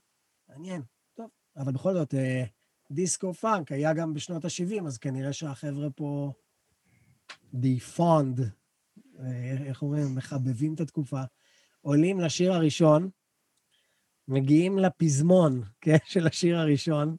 [0.49, 0.83] מעניין,
[1.15, 2.45] טוב, אבל בכל זאת, אה,
[2.91, 6.33] דיסקו פאנק היה גם בשנות ה-70, אז כנראה שהחבר'ה פה
[7.55, 8.41] the fond,
[9.21, 11.23] אה, איך אומרים, מחבבים את התקופה,
[11.81, 13.11] עולים לשיר הראשון,
[14.29, 17.17] מגיעים לפזמון, כן, של השיר הראשון,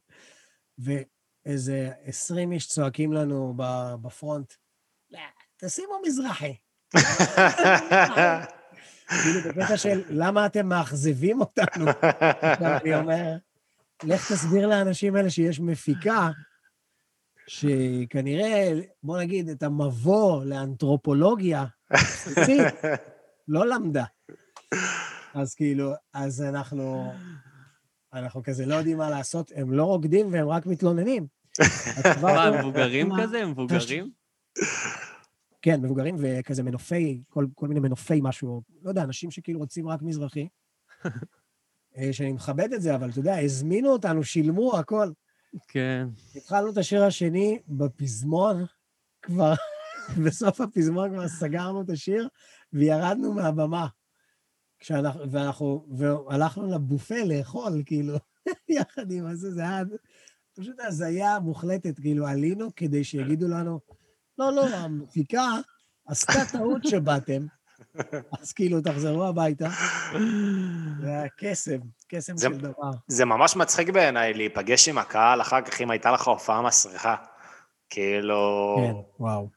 [0.78, 3.53] ואיזה 20 איש צועקים לנו
[4.01, 4.53] בפרונט,
[5.12, 5.20] "לא,
[5.57, 6.55] תשימו מזרחי.
[9.07, 11.86] כאילו, בקטע של למה אתם מאכזבים אותנו?
[12.82, 13.36] אני אומר,
[14.03, 16.30] לך תסביר לאנשים האלה שיש מפיקה,
[17.47, 18.72] שכנראה,
[19.03, 21.66] בוא נגיד, את המבוא לאנתרופולוגיה,
[23.47, 24.03] לא למדה.
[25.34, 27.11] אז כאילו, אז אנחנו,
[28.13, 31.28] אנחנו כזה לא יודעים מה לעשות, הם לא רוקדים והם רק מתלוננים.
[32.22, 33.45] מה, מבוגרים מה- כזה?
[33.45, 34.11] מבוגרים?
[35.61, 40.01] כן, מבוגרים וכזה מנופי, כל, כל מיני מנופי משהו, לא יודע, אנשים שכאילו רוצים רק
[40.01, 40.47] מזרחי.
[41.97, 45.11] אה, שאני מכבד את זה, אבל אתה יודע, הזמינו אותנו, שילמו, הכל.
[45.67, 46.07] כן.
[46.36, 48.65] התחלנו את השיר השני בפזמון,
[49.22, 49.53] כבר,
[50.26, 52.28] בסוף הפזמון כבר סגרנו את השיר,
[52.74, 53.88] וירדנו מהבמה.
[54.82, 58.13] כשאנחנו, ואנחנו, והלכנו לבופה לאכול, כאילו,
[58.69, 59.82] יחד עם הזה, זה היה
[60.55, 63.79] פשוט הזיה מוחלטת, כאילו, עלינו כדי שיגידו לנו,
[64.38, 65.47] לא, לא, המפיקה
[66.07, 67.45] עשתה טעות שבאתם,
[68.41, 69.69] אז כאילו, תחזרו הביתה.
[71.01, 71.77] זה היה קסם,
[72.07, 72.91] קסם של דבר.
[73.07, 77.15] זה ממש מצחיק בעיניי להיפגש עם הקהל אחר כך, אם הייתה לך הופעה מסריחה.
[77.89, 78.75] כאילו...
[78.77, 79.49] כן, וואו.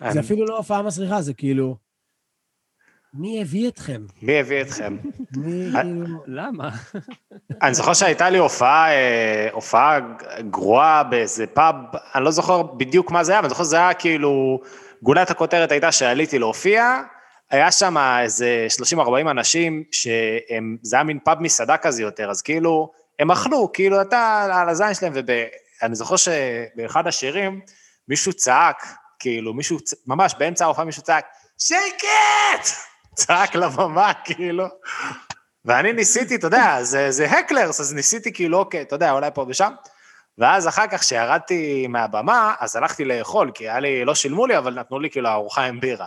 [0.00, 1.76] אני- זה אפילו לא הופעה מסריחה, זה כאילו,
[3.14, 4.02] מי הביא אתכם?
[4.22, 4.96] מי הביא אתכם?
[5.36, 6.22] מי כאילו...
[6.26, 6.70] למה?
[7.62, 9.98] אני זוכר שהייתה לי הופעה, אה, הופעה
[10.50, 11.74] גרועה באיזה פאב,
[12.14, 14.60] אני לא זוכר בדיוק מה זה היה, אבל אני זוכר שזה היה כאילו,
[15.02, 17.00] גולת הכותרת הייתה שעליתי להופיע,
[17.50, 22.92] היה שם איזה 30-40 אנשים, שהם, זה היה מין פאב מסעדה כזה יותר, אז כאילו,
[23.18, 25.12] הם אכלו, כאילו אתה על הזין שלהם,
[25.82, 27.60] ואני זוכר שבאחד השירים,
[28.08, 28.86] מישהו צעק,
[29.18, 31.24] כאילו, מישהו, ממש באמצע ההופעה מישהו צעק,
[31.58, 32.93] שייקט!
[33.14, 34.66] צעק לבמה, כאילו.
[35.64, 39.44] ואני ניסיתי, אתה יודע, זה, זה הקלרס, אז ניסיתי כאילו, אוקיי, אתה יודע, אולי פה
[39.48, 39.72] ושם.
[40.38, 44.74] ואז אחר כך, כשירדתי מהבמה, אז הלכתי לאכול, כי היה לי, לא שילמו לי, אבל
[44.74, 46.06] נתנו לי כאילו ארוחה עם בירה.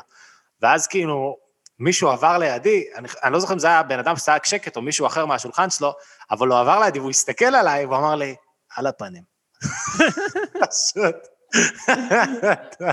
[0.61, 1.37] ואז כאילו,
[1.79, 4.81] מישהו עבר לידי, אני, אני לא זוכר אם זה היה בן אדם שצעק שקט או
[4.81, 5.93] מישהו אחר מהשולחן שלו,
[6.31, 8.35] אבל הוא עבר לידי והוא הסתכל עליי, והוא אמר לי,
[8.75, 9.23] על הפנים.
[10.61, 11.15] פשוט.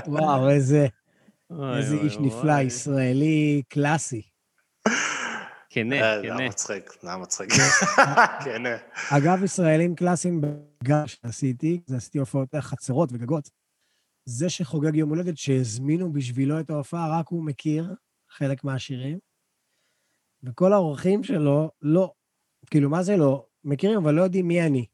[0.07, 0.87] וואו, איזה
[1.51, 2.27] איזה אוי, איש אוי.
[2.27, 4.21] נפלא, ישראלי קלאסי.
[5.69, 6.37] כנה, אה, זה כנה.
[6.37, 7.49] היה מצחיק, זה מצחיק.
[8.45, 8.77] כן, אה.
[9.17, 10.41] אגב, ישראלים קלאסיים
[10.83, 13.49] גם שעשיתי, זה עשיתי הופעות חצרות וגגות.
[14.25, 17.95] זה שחוגג יום הולדת, שהזמינו בשבילו את ההופעה, רק הוא מכיר
[18.29, 19.19] חלק מהשירים,
[20.43, 22.13] וכל האורחים שלו לא,
[22.71, 23.45] כאילו, מה זה לא?
[23.63, 24.85] מכירים, אבל לא יודעים מי אני.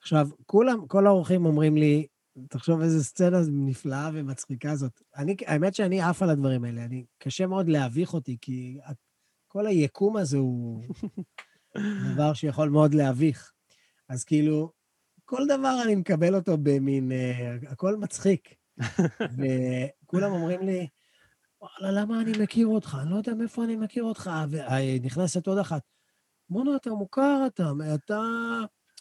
[0.00, 2.06] עכשיו, כולם, כל האורחים אומרים לי,
[2.48, 5.02] תחשוב איזה סצנה נפלאה ומצחיקה זאת.
[5.16, 8.78] אני, האמת שאני עף על הדברים האלה, אני, קשה מאוד להביך אותי, כי
[9.48, 10.82] כל היקום הזה הוא
[12.14, 13.52] דבר שיכול מאוד להביך.
[14.08, 14.72] אז כאילו,
[15.24, 18.54] כל דבר אני מקבל אותו במין, אה, הכל מצחיק.
[19.38, 20.88] וכולם אומרים לי,
[21.60, 22.96] וואלה, למה אני מכיר אותך?
[23.02, 24.30] אני לא יודע מאיפה אני מכיר אותך.
[24.50, 25.82] ונכנסת עוד אחת.
[26.50, 28.20] בואנה, אתה מוכר, אתה, אתה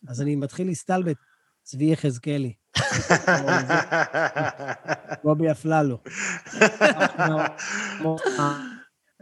[0.08, 1.18] אז אני מתחיל להסתלבט,
[1.68, 2.54] צבי יחזקאלי,
[5.24, 5.98] בובי אפללו.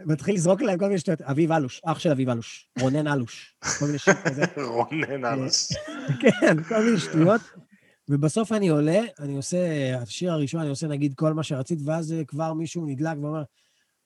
[0.06, 1.22] מתחיל לזרוק להם כל מיני שטויות.
[1.22, 4.42] אביב אלוש, אח של אביב אלוש, רונן אלוש, כל מיני שטויות כזה.
[4.56, 5.68] רונן אלוש.
[6.20, 7.40] כן, כל מיני שטויות.
[8.08, 9.58] ובסוף אני עולה, אני עושה,
[10.02, 13.42] השיר הראשון, אני עושה נגיד כל מה שרצית, ואז אה, כבר מישהו נדלק ואומר,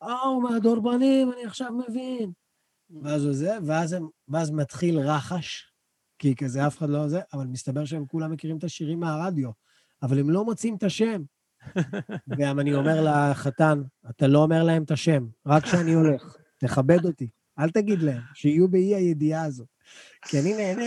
[0.03, 2.33] אה, הוא מהדורבנים, אני עכשיו מבין.
[3.03, 3.59] ואז הוא זה,
[4.29, 5.70] ואז מתחיל רחש,
[6.21, 9.51] כי כזה אף אחד לא זה, אבל מסתבר שהם כולם מכירים את השירים מהרדיו,
[10.03, 11.23] אבל הם לא מוצאים את השם.
[12.39, 17.29] גם אני אומר לחתן, אתה לא אומר להם את השם, רק כשאני הולך, תכבד אותי,
[17.59, 19.67] אל תגיד להם, שיהיו באי הידיעה הזאת.
[20.23, 20.85] כי אני נהנה,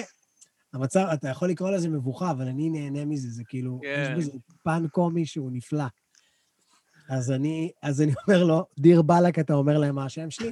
[0.74, 4.16] המצב, אתה יכול לקרוא לזה מבוכה, אבל אני נהנה מזה, זה כאילו, כן.
[4.20, 5.86] יש בזה פן קומי שהוא נפלא.
[7.10, 10.52] אז אני, אז אני אומר לו, דיר באלק, אתה אומר להם מה השם שלי?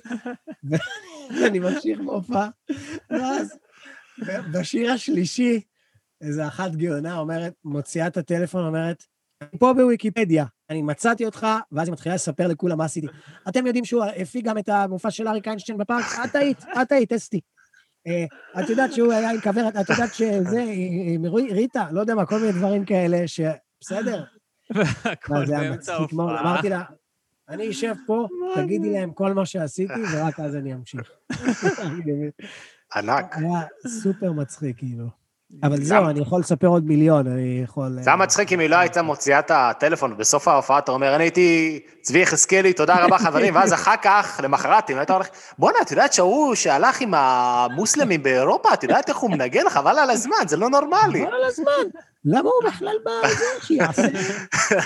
[1.42, 2.50] ואני ממשיך בהופעה,
[3.10, 3.58] ואז
[4.52, 5.62] בשיר השלישי,
[6.22, 9.04] איזו אחת גאונה אומרת, מוציאה את הטלפון, אומרת,
[9.42, 13.08] אני פה בוויקיפדיה, אני מצאתי אותך, ואז היא מתחילה לספר לכולם מה עשיתי.
[13.50, 16.06] אתם יודעים שהוא הפיק גם את המופע של אריק איינשטיין בפארק?
[16.26, 17.40] את היית, את היית, אסתי.
[18.08, 18.26] אה,
[18.64, 20.66] את יודעת שהוא היה עם כוורת, את יודעת שזה,
[21.14, 24.24] עם ריטה, לא יודע מה, כל מיני דברים כאלה, שבסדר.
[24.70, 26.42] והכל באמצע ההופעה.
[26.42, 26.84] אמרתי לה,
[27.50, 31.12] אני אשב פה, תגידי להם כל מה שעשיתי, ורק אז אני אמשיך.
[32.96, 33.36] ענק.
[33.38, 35.22] היה סופר מצחיק, כאילו.
[35.64, 37.98] אבל זהו, אני יכול לספר עוד מיליון, אני יכול...
[38.02, 41.24] זה היה מצחיק אם היא לא הייתה מוציאה את הטלפון, ובסוף ההופעה אתה אומר, אני
[41.24, 45.28] הייתי צבי יחזקאלי, תודה רבה חברים, ואז אחר כך, למחרת, אם היית הולך,
[45.58, 49.70] בואנה, את יודעת שההוא שהלך עם המוסלמים באירופה, את יודעת איך הוא מנגן?
[49.70, 51.26] חבל על הזמן, זה לא נורמלי.
[51.26, 52.00] כל הזמן.
[52.26, 54.08] למה הוא בכלל בזה שיעשה?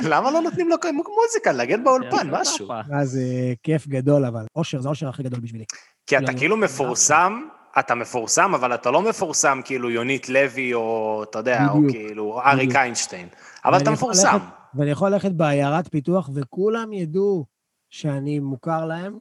[0.10, 2.68] למה לא נותנים לו מוזיקה, לנגן באולפן, משהו?
[2.94, 4.46] אז אה, כיף גדול, אבל.
[4.56, 5.66] אושר, זה האושר הכי גדול בשבילי.
[6.08, 6.62] כי אתה לא, כאילו לא.
[6.66, 7.42] מפורסם,
[7.80, 11.92] אתה מפורסם, אבל אתה לא מפורסם כאילו יונית לוי, או אתה יודע, או בדיוק.
[11.92, 12.76] כאילו אריק.
[12.76, 13.28] איינשטיין.
[13.66, 14.34] אבל אתה מפורסם.
[14.34, 14.46] ללכת-
[14.76, 17.46] ואני יכול ללכת בעיירת פיתוח, וכולם ידעו
[17.90, 19.18] שאני מוכר להם,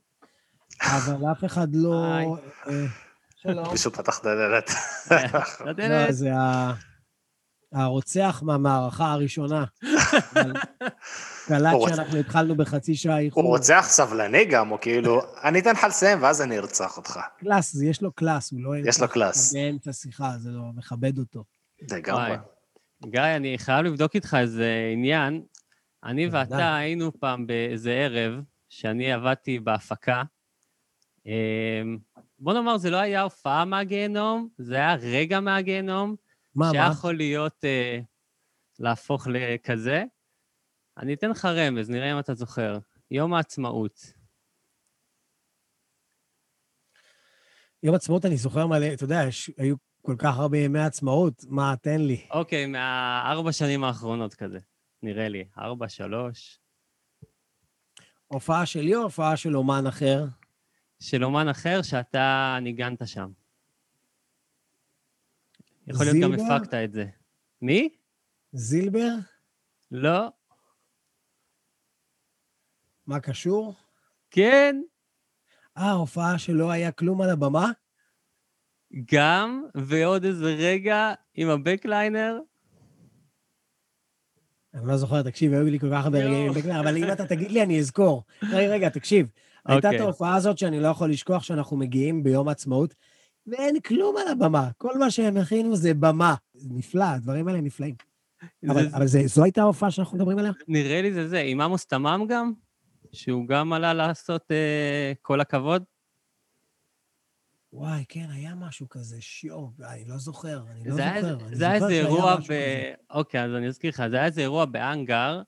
[0.83, 2.05] אבל אף אחד לא...
[2.69, 2.73] אה,
[3.37, 3.71] שלום.
[3.73, 4.71] מישהו פתח את הדלת.
[5.11, 5.17] לא
[5.65, 6.31] לא, יודע, זה
[7.73, 9.65] הרוצח מהמערכה הראשונה.
[11.47, 13.43] הקטע הוא שאנחנו התחלנו בחצי שעה איחור.
[13.43, 17.21] הוא רוצח סבלני גם, או כאילו, אני אתן לך לסיים ואז אני ארצח אותך.
[17.39, 18.77] class, יש לו class, הוא לא...
[18.77, 19.55] יש לו class.
[19.55, 21.45] באמצע שיחה, זה לא מכבד אותו.
[21.91, 22.37] לגמרי.
[23.05, 25.43] גיא, אני חייב לבדוק איתך איזה עניין.
[26.05, 26.29] אני.
[26.29, 30.23] ואתה היינו פעם באיזה ערב, שאני עבדתי בהפקה.
[31.27, 31.99] אמ,
[32.39, 36.17] בוא נאמר, זה לא היה הופעה מהגיהנום, זה היה רגע מהגיהנום,
[36.55, 36.93] מה, מה?
[36.93, 37.99] שיכול להיות, אה,
[38.79, 40.05] להפוך לכזה.
[40.99, 42.79] אני אתן לך רמז, נראה אם אתה זוכר.
[43.11, 44.13] יום העצמאות.
[47.83, 51.75] יום עצמאות אני זוכר מלא, אתה יודע, יש- היו כל כך הרבה ימי עצמאות, מה,
[51.83, 52.27] תן לי.
[52.31, 54.59] אוקיי, מהארבע שנים האחרונות כזה,
[55.03, 55.45] נראה לי.
[55.59, 56.59] ארבע, שלוש.
[58.27, 60.25] הופעה שלי או הופעה של אומן אחר?
[61.01, 63.31] של אומן אחר שאתה ניגנת שם.
[65.87, 66.55] יכול להיות גם זילבר?
[66.55, 67.07] הפקת את זה.
[67.63, 67.89] מי?
[68.53, 69.09] זילבר?
[69.91, 70.29] לא.
[73.07, 73.75] מה קשור?
[74.31, 74.81] כן,
[75.79, 77.71] אה, הופעה שלא היה כלום על הבמה?
[79.13, 82.39] גם, ועוד איזה רגע עם הבקליינר.
[84.75, 86.19] אני לא זוכר, תקשיב, היו לי כל כך הרבה.
[86.19, 88.23] רגעים עם בקלר, אבל אם אתה תגיד לי, אני אזכור.
[88.43, 89.27] רגע, רגע, תקשיב.
[89.67, 90.01] הייתה את אוקיי.
[90.07, 92.95] ההופעה הזאת שאני לא יכול לשכוח שאנחנו מגיעים ביום העצמאות,
[93.47, 94.71] ואין כלום על הבמה.
[94.79, 96.35] כל מה שהם הכינו זה במה.
[96.71, 97.95] נפלא, הדברים האלה נפלאים.
[98.69, 100.53] אבל, זה- אבל זה, זו הייתה ההופעה שאנחנו מדברים עליה?
[100.69, 102.53] נראה לי זה זה, עם עמוס תמם גם,
[103.15, 105.85] שהוא גם עלה לעשות אה, כל הכבוד.
[107.73, 111.47] וואי, כן, היה משהו כזה, שיו, אני לא זוכר, אני לא זה זוכר.
[111.47, 112.43] אני זה היה איזה אירוע ב...
[112.45, 112.93] כזה.
[113.11, 115.43] אוקיי, אז אני אזכיר לך, זה היה איזה אירוע באנגר,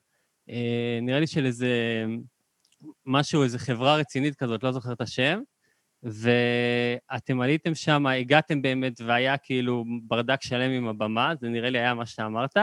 [0.50, 2.04] אה, נראה לי של איזה
[3.06, 5.40] משהו, איזה חברה רצינית כזאת, לא זוכר את השם,
[6.02, 11.94] ואתם עליתם שם, הגעתם באמת, והיה כאילו ברדק שלם עם הבמה, זה נראה לי היה
[11.94, 12.56] מה שאמרת,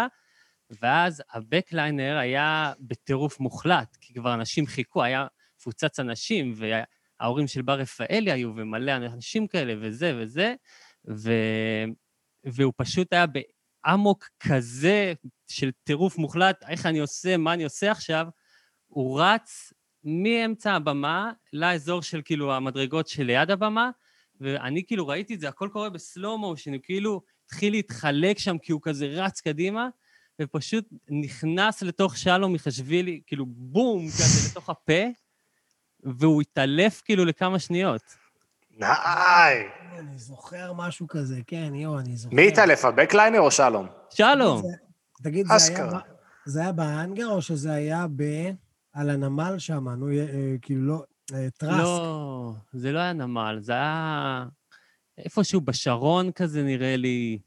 [0.81, 5.27] ואז הבקליינר היה בטירוף מוחלט, כי כבר אנשים חיכו, היה
[5.59, 10.55] מפוצץ אנשים, וההורים של בר רפאלי היו, ומלא אנשים כאלה, וזה וזה,
[11.09, 11.31] ו...
[12.45, 13.25] והוא פשוט היה
[13.85, 15.13] באמוק כזה
[15.47, 18.27] של טירוף מוחלט, איך אני עושה, מה אני עושה עכשיו,
[18.87, 23.89] הוא רץ מאמצע הבמה לאזור של כאילו המדרגות שליד הבמה,
[24.41, 28.71] ואני כאילו ראיתי את זה, הכל קורה בסלואו מושן, הוא כאילו התחיל להתחלק שם, כי
[28.71, 29.89] הוא כזה רץ קדימה,
[30.41, 35.03] ופשוט נכנס לתוך שלום מחשבילי, כאילו בום, כזה לתוך הפה,
[36.03, 38.01] והוא התעלף כאילו לכמה שניות.
[38.77, 39.63] ניי.
[39.99, 42.35] אני זוכר משהו כזה, כן, יואו, אני זוכר.
[42.35, 43.87] מי התעלף, הבקליינר או שלום?
[44.09, 44.61] שלום.
[45.23, 45.99] תגיד, זה היה, אשכרה.
[45.99, 46.13] ב-
[46.45, 48.23] זה היה בהאנגר או שזה היה ב...
[48.93, 49.89] על הנמל שם?
[49.89, 51.03] נו, אה, כאילו לא...
[51.33, 51.77] אה, טראסק.
[51.77, 54.45] לא, זה לא היה נמל, זה היה
[55.17, 57.39] איפשהו בשרון כזה, נראה לי.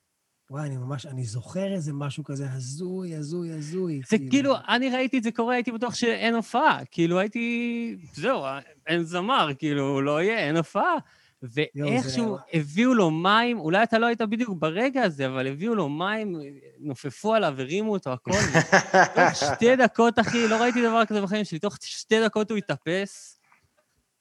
[0.50, 4.00] וואי, אני ממש, אני זוכר איזה משהו כזה הזוי, הזוי, הזוי.
[4.08, 6.80] זה כאילו, אני ראיתי את זה קורה, הייתי בטוח שאין הופעה.
[6.90, 7.96] כאילו, הייתי...
[8.14, 8.44] זהו,
[8.86, 10.94] אין זמר, כאילו, לא יהיה, אין הופעה.
[11.42, 16.40] ואיכשהו הביאו לו מים, אולי אתה לא היית בדיוק ברגע הזה, אבל הביאו לו מים,
[16.78, 18.30] נופפו עליו, הרימו אותו, הכל.
[19.14, 23.40] תוך שתי דקות, אחי, לא ראיתי דבר כזה בחיים שלי, תוך שתי דקות הוא התאפס,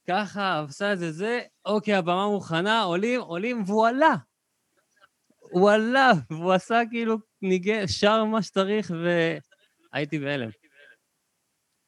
[0.07, 4.15] ככה, עשה את זה, זה, אוקיי, הבמה מוכנה, עולים, עולים, והוא עלה.
[5.56, 8.91] הוא עלה, והוא עשה כאילו, ניגן, שר מה שצריך,
[9.93, 10.49] והייתי בהלם.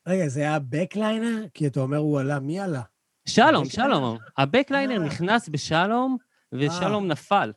[0.08, 1.46] רגע, זה היה backliner?
[1.54, 2.82] כי אתה אומר הוא עלה, מי עלה?
[3.26, 3.66] שלום?
[3.66, 4.18] שלום.
[4.38, 5.06] ה backliner אה.
[5.06, 6.18] נכנס בשלום,
[6.52, 7.52] ושלום נפל.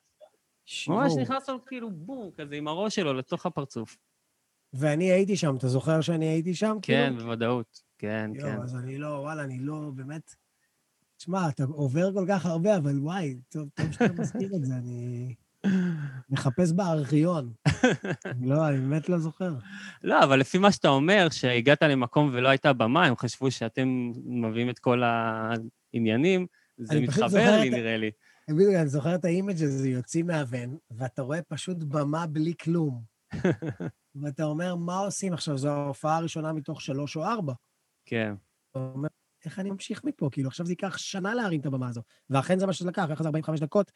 [0.88, 1.12] ממש.
[1.20, 3.96] נכנס לו כאילו בום, כזה עם הראש שלו לתוך הפרצוף.
[4.72, 6.76] ואני הייתי שם, אתה זוכר שאני הייתי שם?
[6.82, 7.24] כן, כאילו?
[7.24, 7.80] בוודאות.
[7.98, 8.46] כן, כן.
[8.46, 10.34] יואו, אז אני לא, וואלה, אני לא, באמת...
[11.16, 15.34] תשמע, אתה עובר כל כך הרבה, אבל וואי, טוב, טוב שאתה מזכיר את זה, אני
[16.30, 17.52] מחפש בארכיון.
[18.42, 19.54] לא, אני באמת לא זוכר.
[20.02, 24.70] לא, אבל לפי מה שאתה אומר, שהגעת למקום ולא הייתה במה, הם חשבו שאתם מביאים
[24.70, 26.46] את כל העניינים,
[26.78, 28.10] זה מתחבר לי, נראה לי.
[28.48, 33.02] בדיוק, אני זוכר את האימג' הזה, יוצאים מהוון, ואתה רואה פשוט במה בלי כלום.
[34.22, 35.58] ואתה אומר, מה עושים עכשיו?
[35.58, 37.52] זו ההופעה הראשונה מתוך שלוש או ארבע.
[38.04, 38.34] כן.
[38.70, 39.08] אתה אומר,
[39.44, 40.28] איך אני ממשיך מפה?
[40.32, 42.02] כאילו, עכשיו זה ייקח שנה להרים את הבמה הזו.
[42.30, 43.92] ואכן זה מה שזה לקח, אחרי זה 45 דקות,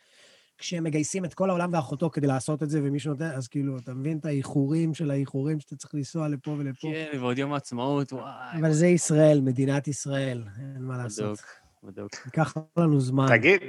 [0.59, 3.95] כשהם מגייסים את כל העולם ואחותו כדי לעשות את זה, ומישהו נותן, אז כאילו, אתה
[3.95, 6.89] מבין את האיחורים של האיחורים, שאתה צריך לנסוע לפה ולפה.
[6.93, 8.59] כן, ועוד יום העצמאות, וואי.
[8.61, 10.45] אבל זה ישראל, מדינת ישראל,
[10.77, 11.25] אין מה לעשות.
[11.25, 11.41] בדוק,
[11.83, 12.27] בדוק.
[12.27, 13.27] ייקח לנו זמן.
[13.29, 13.61] תגיד,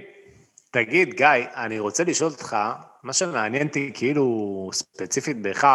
[0.72, 2.58] תגיד, גיא, אני רוצה לשאול אותך,
[3.04, 5.68] מה שמעניין אותי, כאילו, ספציפית בך,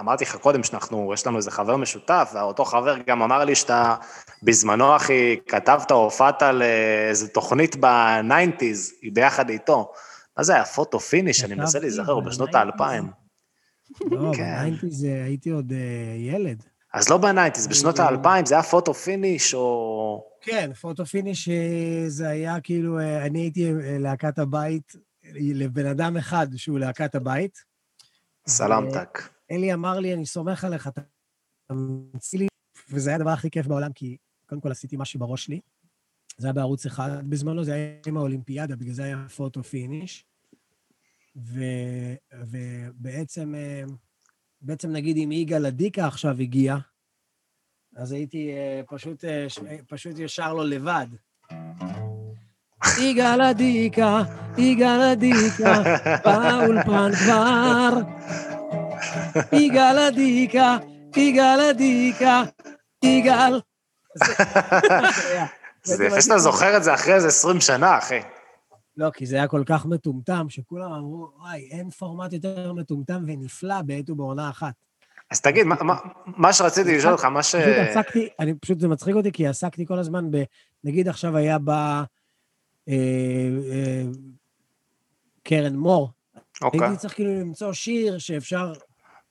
[0.00, 3.94] אמרתי לך קודם שאנחנו, יש לנו איזה חבר משותף, ואותו חבר גם אמר לי שאתה
[4.42, 9.92] בזמנו, אחי, כתבת, הופעת על אה, איזה תוכנית ב nineties, ביחד איתו.
[10.38, 11.44] מה זה היה, פוטו פיניש?
[11.44, 12.54] אני מנסה להיזכר, הוא בשנות.
[12.54, 13.10] האלפיים.
[14.00, 14.56] לא, כן.
[14.58, 16.64] ב nineties הייתי עוד אה, ילד.
[16.94, 20.30] אז לא ב nineties, בשנות האלפיים זה היה פוטו פיניש, או...
[20.40, 24.92] כן, פוטו פיניש אה, זה היה כאילו, אה, אני הייתי אה, להקת הבית
[25.24, 27.58] אה, לבן אדם אחד שהוא להקת הבית.
[28.48, 29.18] סלמתק.
[29.50, 31.00] אלי אמר לי, אני סומך עליך, אתה
[31.68, 32.46] תמציא לי,
[32.90, 34.16] וזה היה הדבר הכי כיף בעולם, כי
[34.46, 35.60] קודם כל עשיתי משהו בראש שלי.
[36.38, 40.24] זה היה בערוץ אחד בזמנו, זה היה עם האולימפיאדה, בגלל זה היה פוטו פיניש.
[41.36, 41.60] ו,
[42.32, 43.82] ובעצם, אה,
[44.60, 46.76] בעצם נגיד אם יגאל עדיקא עכשיו הגיע,
[47.96, 49.46] אז הייתי אה, פשוט, אה,
[49.88, 51.06] פשוט ישר לו לבד.
[53.02, 54.22] יגאל עדיקא,
[54.58, 55.82] יגאל אדיקה,
[56.24, 57.90] באולפן כבר.
[59.52, 60.76] יגאל אדיקה,
[61.16, 62.42] יגאל אדיקה,
[63.04, 63.60] יגאל.
[65.84, 68.18] זה יפה שאתה זוכר את זה אחרי איזה 20 שנה, אחי.
[68.96, 73.82] לא, כי זה היה כל כך מטומטם, שכולם אמרו, וואי, אין פורמט יותר מטומטם ונפלא
[73.82, 74.74] בעת ובעונה אחת.
[75.30, 77.54] אז תגיד, מה- מה- מה שרציתי לשאול אותך, מה ש...
[77.54, 80.42] פשוט עסקתי, אני פשוט, זה מצחיק אותי, כי עסקתי כל הזמן ב...
[80.84, 82.02] נגיד עכשיו היה בא
[82.88, 82.94] אה,
[83.72, 84.02] אה,
[85.42, 86.10] קרן מור,
[86.62, 86.80] אוקיי.
[86.82, 88.72] הייתי צריך כאילו למצוא שיר שאפשר,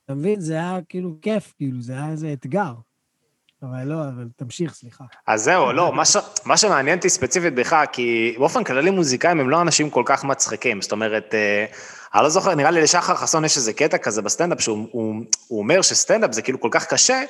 [0.04, 0.40] אתה מבין?
[0.40, 2.72] זה היה כאילו כיף, כאילו, זה היה איזה אתגר.
[3.62, 5.04] אבל לא, אבל תמשיך, סליחה.
[5.26, 6.16] אז זהו, לא, מה, ש...
[6.44, 10.82] מה שמעניין אותי ספציפית בך, כי באופן כללי מוזיקאים הם לא אנשים כל כך מצחיקים,
[10.82, 11.64] זאת אומרת, אה,
[12.14, 15.14] אני לא זוכר, נראה לי לשחר חסון יש איזה קטע כזה בסטנדאפ, שהוא הוא,
[15.48, 17.22] הוא אומר שסטנדאפ זה כאילו כל כך קשה,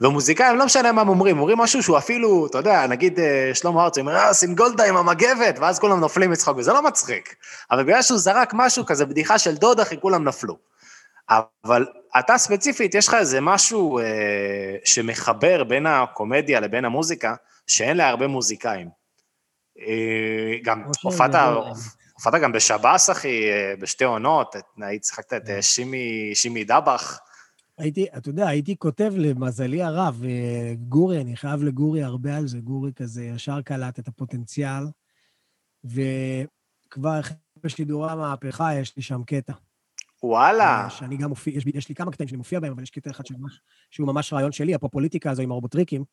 [0.00, 3.84] ומוזיקאים, לא משנה מה הם אומרים, אומרים משהו שהוא אפילו, אתה יודע, נגיד אה, שלמה
[3.84, 7.34] ארצי אומר, אה, סינגולדה עם המגבת, ואז כולם נופלים מצחוק, וזה לא מצחיק.
[7.70, 10.56] אבל בגלל שהוא זרק משהו, כזה בדיחה של דוד, אחי, כולם נפלו.
[11.28, 11.86] אבל
[12.18, 17.34] אתה ספציפית, יש לך איזה משהו אה, שמחבר בין הקומדיה לבין המוזיקה,
[17.66, 18.88] שאין להרבה מוזיקאים.
[19.78, 21.74] אה, גם הופעת, יבואו.
[22.14, 25.52] הופעת גם בשב"ס, אחי, אה, בשתי עונות, היית שיחקת את כן.
[25.52, 27.18] אה, שימי, שימי דבח.
[27.78, 32.58] הייתי, אתה יודע, הייי כותב למזלי הרב, אה, גורי, אני חייב לגורי הרבה על זה,
[32.58, 34.84] גורי כזה ישר קלט את הפוטנציאל,
[35.84, 37.20] וכבר
[37.64, 39.52] בשידורי המהפכה יש לי שם קטע.
[40.28, 42.90] וואלה, אה, שאני גם מופיע, יש, יש לי כמה קטעים שאני מופיע בהם, אבל יש
[42.90, 43.60] קטע אחד שממש,
[43.90, 46.04] שהוא ממש רעיון שלי, הפופוליטיקה הזו עם הרובוטריקים.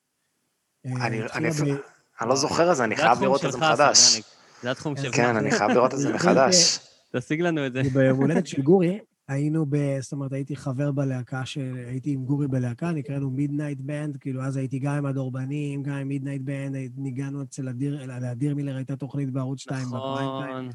[0.86, 1.78] אה, אני- אני ב-
[2.22, 4.22] אני לא זוכר את זה, אני חייב לראות את זה מחדש.
[4.62, 5.16] זה התחום אז שלך.
[5.16, 6.80] כן, אני חייב לראות את זה מחדש.
[7.16, 7.82] תשיג לנו את זה.
[7.94, 9.76] ביום הולדת של גורי, היינו ב...
[10.00, 11.84] זאת אומרת, הייתי חבר בלהקה של...
[11.88, 16.08] הייתי עם גורי בלהקה, נקראנו Midnight Band, כאילו, אז הייתי גם עם הדורבנים, גם עם
[16.08, 20.50] Midnight Band, ניגענו אצל אדיר, לאדיר מילר הייתה תוכנית בערוץ 2 בפריים טיים.
[20.52, 20.70] נכון.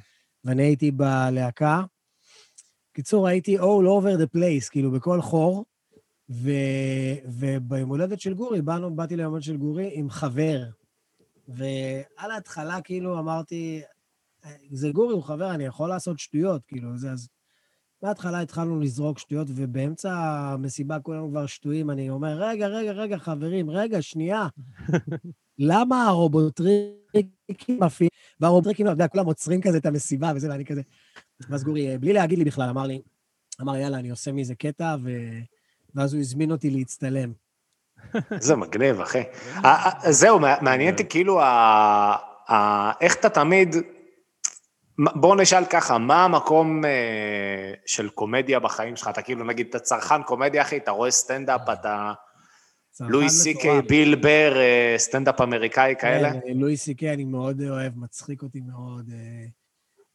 [0.44, 1.82] ואני הייתי בלהקה.
[2.96, 5.64] קיצור, הייתי all over the place, כאילו, בכל חור,
[6.30, 6.50] ו...
[7.24, 10.64] וביום הולדת של גורי, באנו, באתי ליום הולדת של גורי עם חבר.
[11.48, 13.82] ועל ההתחלה, כאילו, אמרתי,
[14.70, 17.28] זה גורי, הוא חבר, אני יכול לעשות שטויות, כאילו, זה אז...
[18.02, 21.90] בהתחלה התחלנו לזרוק שטויות, ובאמצע המסיבה כולנו כבר שטויים.
[21.90, 24.48] אני אומר, רגע, רגע, רגע, חברים, רגע, שנייה.
[25.58, 27.28] למה הרובוטריקים
[27.68, 28.10] מפעילים?
[28.40, 30.82] והרובוטריקים, אתה יודע, כולם עוצרים כזה את המסיבה וזה, ואני כזה...
[31.48, 33.02] ואז גורי, בלי להגיד לי בכלל, אמר לי,
[33.60, 35.10] אמר, יאללה, אני עושה מזה קטע, ו...
[35.94, 37.32] ואז הוא הזמין אותי להצטלם.
[38.40, 39.22] זה מגניב, אחי.
[39.64, 42.16] אה, אה, זהו, מעניין אותי כאילו, ה-
[42.48, 43.76] ה- איך אתה תמיד...
[44.98, 49.08] בואו נשאל ככה, מה המקום אה, של קומדיה בחיים שלך?
[49.08, 52.12] אתה כאילו, נגיד, אתה צרכן קומדיה, אחי, אתה רואה סטנדאפ, אתה
[53.00, 53.82] לואי סי קיי.
[53.82, 56.32] ביל בר, אה, סטנדאפ אמריקאי כאלה?
[56.32, 59.10] כן, לואי סי קיי אני מאוד אוהב, מצחיק אותי מאוד.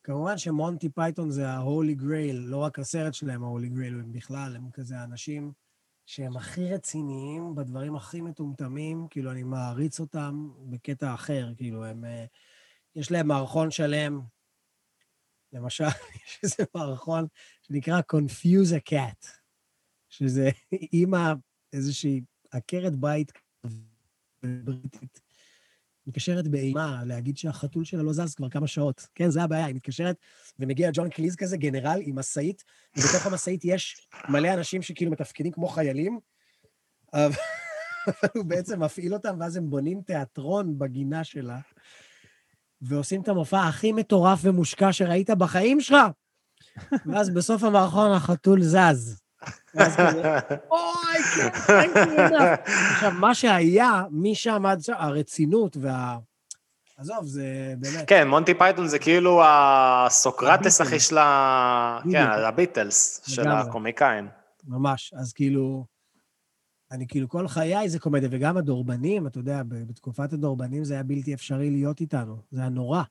[0.04, 4.72] כמובן שמונטי פייתון זה ה-Holy Grail, לא רק הסרט שלהם ה-Holy Grail, הם בכלל, הם
[4.72, 5.52] כזה אנשים
[6.06, 12.06] שהם הכי רציניים, בדברים הכי מטומטמים, כאילו, אני מעריץ אותם בקטע אחר, כאילו, הם...
[12.06, 12.26] אה,
[12.96, 14.22] יש להם מערכון שלם,
[15.54, 15.84] למשל,
[16.26, 17.28] יש איזה מערכון
[17.62, 19.28] שנקרא Confuse a Cat,
[20.10, 21.34] שזה אימא,
[21.74, 22.22] איזושהי
[22.52, 23.32] עקרת בית
[24.44, 25.21] בריטית,
[26.08, 29.08] מתקשרת באימה להגיד שהחתול שלה לא זז כבר כמה שעות.
[29.16, 30.16] כן, זה הבעיה, היא מתקשרת,
[30.60, 32.64] ומגיע ג'ון קליז כזה, גנרל, עם משאית,
[32.98, 36.20] ובתוך המשאית יש מלא אנשים שכאילו מתפקדים כמו חיילים,
[37.14, 37.36] אבל
[38.36, 41.60] הוא בעצם מפעיל אותם, ואז הם בונים תיאטרון בגינה שלה,
[42.82, 45.98] ועושים את המופע הכי מטורף ומושקע שראית בחיים שלך.
[47.06, 49.21] ואז בסוף המערכון החתול זז.
[49.76, 50.22] ואז כזה,
[50.72, 56.18] אוי, כן, thank you enough." עכשיו, מה שהיה משם עד שם, הרצינות וה...
[56.98, 58.08] עזוב, זה באמת...
[58.08, 61.08] כן, מונטי פייתון זה כאילו הסוקרטס, הביטלס.
[61.08, 62.00] של ה...
[62.12, 63.48] כן, הביטלס של.
[63.48, 64.28] הקומיקאים.
[64.68, 65.14] ממש.
[65.18, 65.86] אז כאילו,
[66.92, 71.34] אני כאילו, כל חיי זה קומדיה, וגם הדורבנים, אתה יודע, בתקופת הדורבנים זה היה בלתי
[71.34, 72.38] אפשרי להיות איתנו.
[72.52, 73.04] זה היה נורא.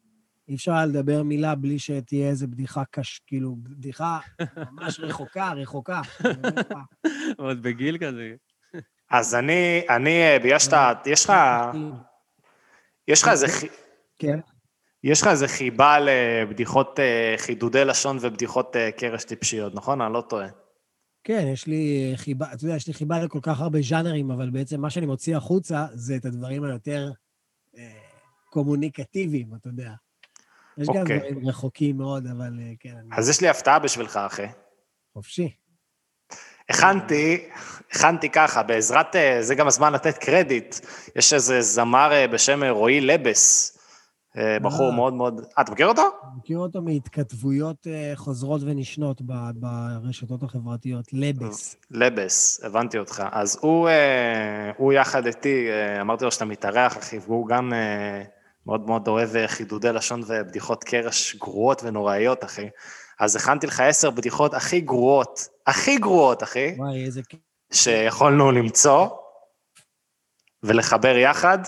[0.51, 3.21] אי אפשר היה לדבר מילה בלי שתהיה איזה בדיחה קש...
[3.27, 4.19] כאילו, בדיחה
[4.73, 6.01] ממש רחוקה, רחוקה.
[7.39, 8.35] עוד בגיל כזה.
[9.11, 11.33] אז אני, אני, אה, בגלל שאתה, יש לך,
[13.09, 13.69] יש לך איזה, חי-
[14.19, 14.41] כן.
[15.05, 20.01] יש לך איזה חיבה לבדיחות, אה, חידודי לשון ובדיחות אה, קרש טיפשיות, נכון?
[20.01, 20.49] אני לא טועה.
[21.25, 24.81] כן, יש לי חיבה, אתה יודע, יש לי חיבה לכל כך הרבה ז'אנרים, אבל בעצם
[24.81, 27.11] מה שאני מוציא החוצה זה את הדברים היותר
[27.79, 28.01] אה,
[28.51, 29.93] קומוניקטיביים, אתה יודע.
[30.79, 31.19] יש גם אוקיי.
[31.19, 34.47] דברים רחוקים מאוד, אבל אה, כן, אז יש לי הפתעה בשבילך, אחי.
[35.13, 35.61] חופשי.
[36.71, 37.49] הכנתי,
[37.93, 40.77] הכנתי ככה, בעזרת, אה, זה גם הזמן לתת קרדיט.
[41.17, 43.77] יש איזה זמר אה, בשם רועי לבס,
[44.63, 44.93] בחור.
[44.93, 45.41] מאוד מאוד...
[45.59, 46.03] אה, אתה מכיר אותו?
[46.39, 49.23] מכיר אותו מהתכתבויות חוזרות ונשנות
[49.55, 51.77] ברשתות החברתיות, לבס.
[51.91, 53.23] לבס, הבנתי אותך.
[53.33, 53.89] אז הוא,
[54.77, 55.69] הוא יחד איתי,
[56.01, 57.73] אמרתי לו שאתה מתארח, אחי, והוא גם
[58.67, 62.69] מאוד מאוד אוהב אה, חידודי לשון ובדיחות קרש גרועות ונוראיות, אחי.
[63.21, 67.21] אז הכנתי לך עשר בדיחות הכי גרועות, הכי גרועות, אחי, וואי, איזה.
[67.73, 69.09] שיכולנו למצוא
[70.63, 71.59] ולחבר יחד.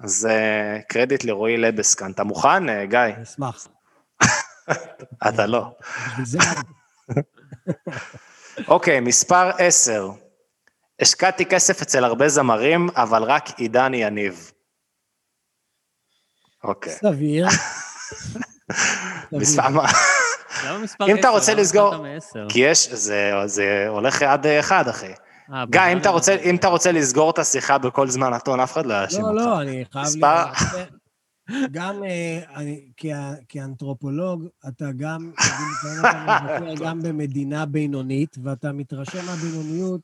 [0.00, 2.10] אז אה, קרדיט לרועי לבס כאן.
[2.10, 2.98] אתה מוכן, אה, גיא?
[2.98, 3.68] אני אשמח.
[5.28, 5.66] אתה לא.
[8.68, 10.10] אוקיי, מספר 10.
[11.00, 14.52] השקעתי כסף אצל הרבה זמרים, אבל רק עידן יניב.
[16.64, 16.92] אוקיי.
[17.04, 17.46] סביר.
[19.32, 19.86] מספר מה?
[20.66, 21.30] למה מספר אם אתה 10?
[21.30, 21.94] רוצה לסגור-?
[22.48, 25.12] כי יש, זה, זה הולך עד אחד, אחי.
[25.52, 25.98] אה, גיא, אם
[26.54, 29.40] אתה, רוצה, לסגור את השיחה בכל זמן נתון, אף אחד לא יאשים לא, אותך.
[29.40, 30.24] לא, אני חייב...
[31.70, 32.40] גם אה,
[33.48, 35.32] כאנתרופולוג, אתה גם,
[36.84, 40.00] גם במדינה בינונית, ואתה מתרשם מהבינוניות,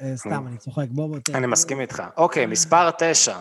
[0.00, 1.34] אה, סתם, אני צוחק, בוא, בוא, תן.
[1.34, 2.02] אני מסכים איתך.
[2.16, 3.38] אוקיי, מספר 9.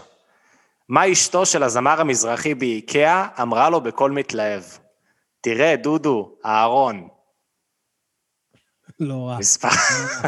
[0.90, 4.64] מה אשתו של הזמר המזרחי באיקאה אמרה לו בקול מתלהב?
[5.42, 7.08] תראה, דודו, אהרון.
[9.00, 9.38] לא רע.
[9.40, 9.68] מספר...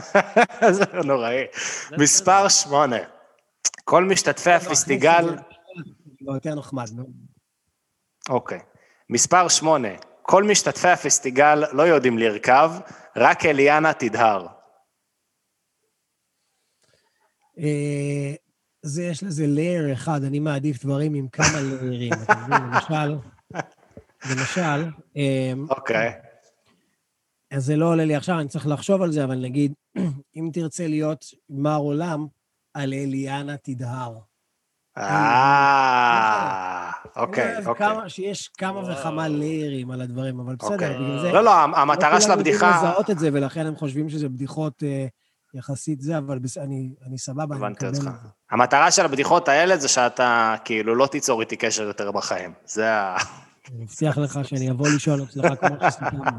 [0.77, 1.45] זה נוראי.
[1.97, 2.97] מספר 8.
[3.83, 5.35] כל משתתפי הפסטיגל...
[6.21, 7.05] לא, יותר נחמד, נו.
[8.29, 8.59] אוקיי.
[9.09, 9.87] מספר 8.
[10.21, 12.71] כל משתתפי הפסטיגל לא יודעים לרכב,
[13.15, 14.47] רק אליאנה תדהר.
[18.81, 22.61] זה, יש לזה לייר אחד, אני מעדיף דברים עם כמה ליירים, אתה מבין?
[22.63, 23.15] למשל,
[24.31, 26.11] למשל, אה, אוקיי.
[27.51, 29.73] אז זה לא עולה לי עכשיו, אני צריך לחשוב על זה, אבל נגיד,
[30.35, 32.27] אם תרצה להיות מר עולם,
[32.73, 34.17] על אליאנה תדהר.
[34.97, 36.91] אה...
[37.15, 38.09] אוקיי, אני אוהב אוקיי.
[38.09, 40.95] שיש כמה וכמה ליירים על הדברים, אבל בסדר, אוקיי.
[40.95, 41.31] בגלל זה...
[41.31, 42.77] לא, לא, המטרה של לא כולם הבדיחה...
[42.77, 45.07] לזהות את זה, ולכן הם חושבים שזה בדיחות אה,
[45.53, 48.03] יחסית זה, אבל בס- אני אני סבבה, אני מקבל את אותך.
[48.03, 48.09] זה.
[48.51, 52.53] המטרה של הבדיחות האלה זה שאתה כאילו לא תיצור איתי קשר יותר בחיים.
[52.65, 53.17] זה ה...
[53.71, 56.37] אני מבטיח לך שאני אבוא לישון אצלך כמו שסיכמנו.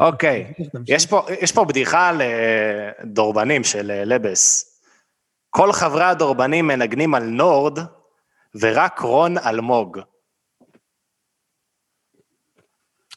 [0.00, 0.52] אוקיי.
[0.88, 4.70] יש פה, יש פה בדיחה על אה, דורבנים של אה, לבס.
[5.50, 7.78] כל חברי הדורבנים מנגנים על נורד,
[8.60, 9.98] ורק רון אלמוג.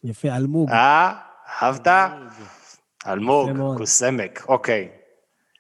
[0.03, 0.69] יפה, אלמוג.
[0.71, 1.13] אה?
[1.61, 1.87] אהבת?
[1.87, 2.31] אלמוג,
[3.15, 3.77] מאוד.
[3.77, 4.89] קוסמק, אוקיי.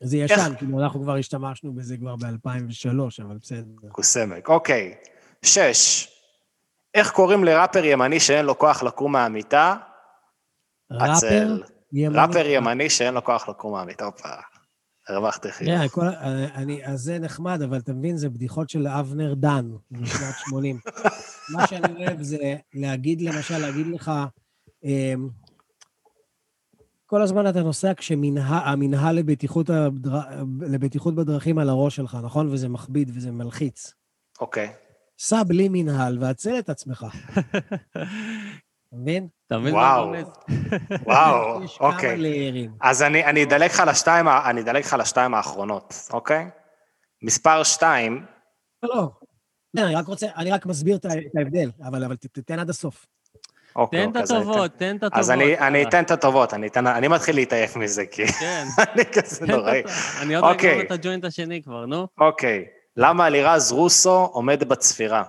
[0.01, 2.89] זה ישן, כאילו, אנחנו כבר השתמשנו בזה כבר ב-2003,
[3.23, 3.89] אבל בסדר.
[3.91, 4.95] קוסמק, אוקיי.
[5.45, 6.07] שש,
[6.93, 9.75] איך קוראים לראפר ימני שאין לו כוח לקום מהמיטה?
[10.91, 11.61] ראפר.
[11.93, 12.19] ימני.
[12.19, 14.29] ראפר ימני שאין לו כוח לקום מהמיטה, הופה.
[15.09, 15.91] הרווחתי חיוך.
[15.91, 16.01] כל-
[16.55, 20.79] אני- אז זה נחמד, אבל אתה מבין, זה בדיחות של אבנר דן משנת 80.
[21.53, 22.37] מה שאני אוהב זה
[22.73, 24.11] להגיד, למשל, להגיד לך,
[24.83, 25.29] אמ,
[27.09, 30.19] כל הזמן אתה נוסע כשהמינהל לבטיחות, הדר-
[30.61, 32.47] לבטיחות בדרכים על הראש שלך, נכון?
[32.49, 33.93] וזה מכביד וזה מלחיץ.
[34.41, 34.73] אוקיי.
[35.19, 37.05] סע בלי מינהל והצל את עצמך.
[37.39, 37.99] אתה
[39.01, 39.27] מבין?
[39.47, 40.11] אתה מבין וואו.
[41.07, 42.67] וואו, אוקיי.
[42.81, 46.49] אז אני, אני אדלג לך לשתיים, אני אדלג לך לשתיים האחרונות, אוקיי?
[47.23, 48.25] מספר שתיים,
[48.83, 49.83] לא, לא.
[49.85, 51.05] אני רק רוצה, אני רק מסביר את
[51.37, 53.07] ההבדל, אבל אבל ת- תתן עד הסוף.
[53.77, 55.19] אוקיי, תן את אוקיי, אז אני הטובות, תן את הטובות.
[55.19, 55.83] אז אני, אני.
[55.83, 58.65] אתן את הטובות, אני, אתן, אני מתחיל להתעייף מזה, כי כן.
[58.93, 59.83] אני כזה נוראי.
[60.21, 60.71] אני עוד לא אוקיי.
[60.71, 62.07] אגמור את הג'וינט השני כבר, נו.
[62.17, 62.65] אוקיי,
[62.97, 65.23] למה אלירז רוסו עומד בצפירה?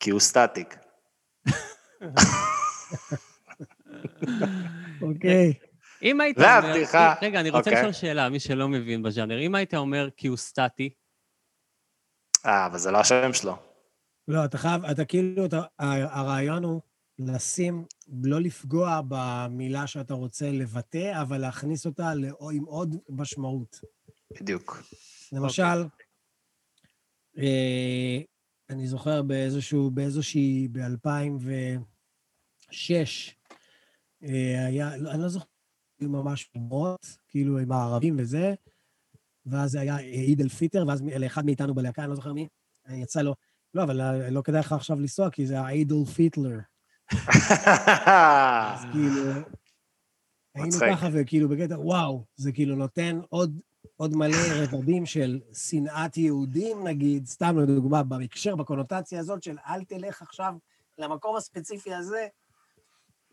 [0.00, 0.76] כי הוא סטטיק.
[5.02, 5.54] אוקיי.
[6.02, 6.68] אם היית זה אומר...
[6.68, 7.14] הבדיחה.
[7.22, 7.74] רגע, אני רוצה אוקיי.
[7.74, 9.38] לשאול שאלה, מי שלא מבין בז'אנר.
[9.38, 10.90] אם היית אומר כי הוא סטטי,
[12.46, 13.67] אה, אבל זה לא השם שלו.
[14.28, 16.80] לא, אתה חייב, אתה כאילו, אתה, הרעיון הוא
[17.18, 17.84] לשים,
[18.22, 23.80] לא לפגוע במילה שאתה רוצה לבטא, אבל להכניס אותה לא, עם עוד משמעות.
[24.40, 24.82] בדיוק.
[25.32, 25.84] למשל,
[27.38, 28.18] אה,
[28.70, 32.92] אני זוכר באיזשהו, באיזושהי, ב-2006,
[34.22, 35.46] אה, היה, לא, אני לא זוכר,
[36.00, 38.54] היו ממש אומות, כאילו עם הערבים וזה,
[39.46, 42.48] ואז זה היה עיד אל פיטר, ואז לאחד מאיתנו בלהקה, אני לא זוכר מי,
[42.88, 43.34] יצא לו,
[43.74, 46.58] לא, אבל אה, לא כדאי לך עכשיו לנסוע, כי זה העיד אל פיטלר.
[48.06, 49.22] אז כאילו,
[50.54, 50.76] היינו.
[50.90, 53.60] ככה, וכאילו בקטע, וואו, זה כאילו נותן עוד,
[53.96, 60.22] עוד מלא רבדים של שנאת יהודים, נגיד, סתם לדוגמה, בהקשר, בקונוטציה הזאת של אל תלך
[60.22, 60.54] עכשיו
[60.98, 62.26] למקום הספציפי הזה.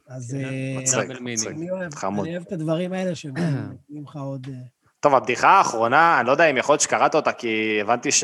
[0.08, 1.50] אז אה.
[1.50, 2.26] אני אוהב, חמוד.
[2.26, 4.48] אני אוהב את הדברים האלה שנותנים לך עוד...
[4.50, 4.60] אה,
[5.00, 8.24] טוב, הבדיחה האחרונה, אני לא יודע אם יכול להיות שקראת אותה, כי הבנתי ש...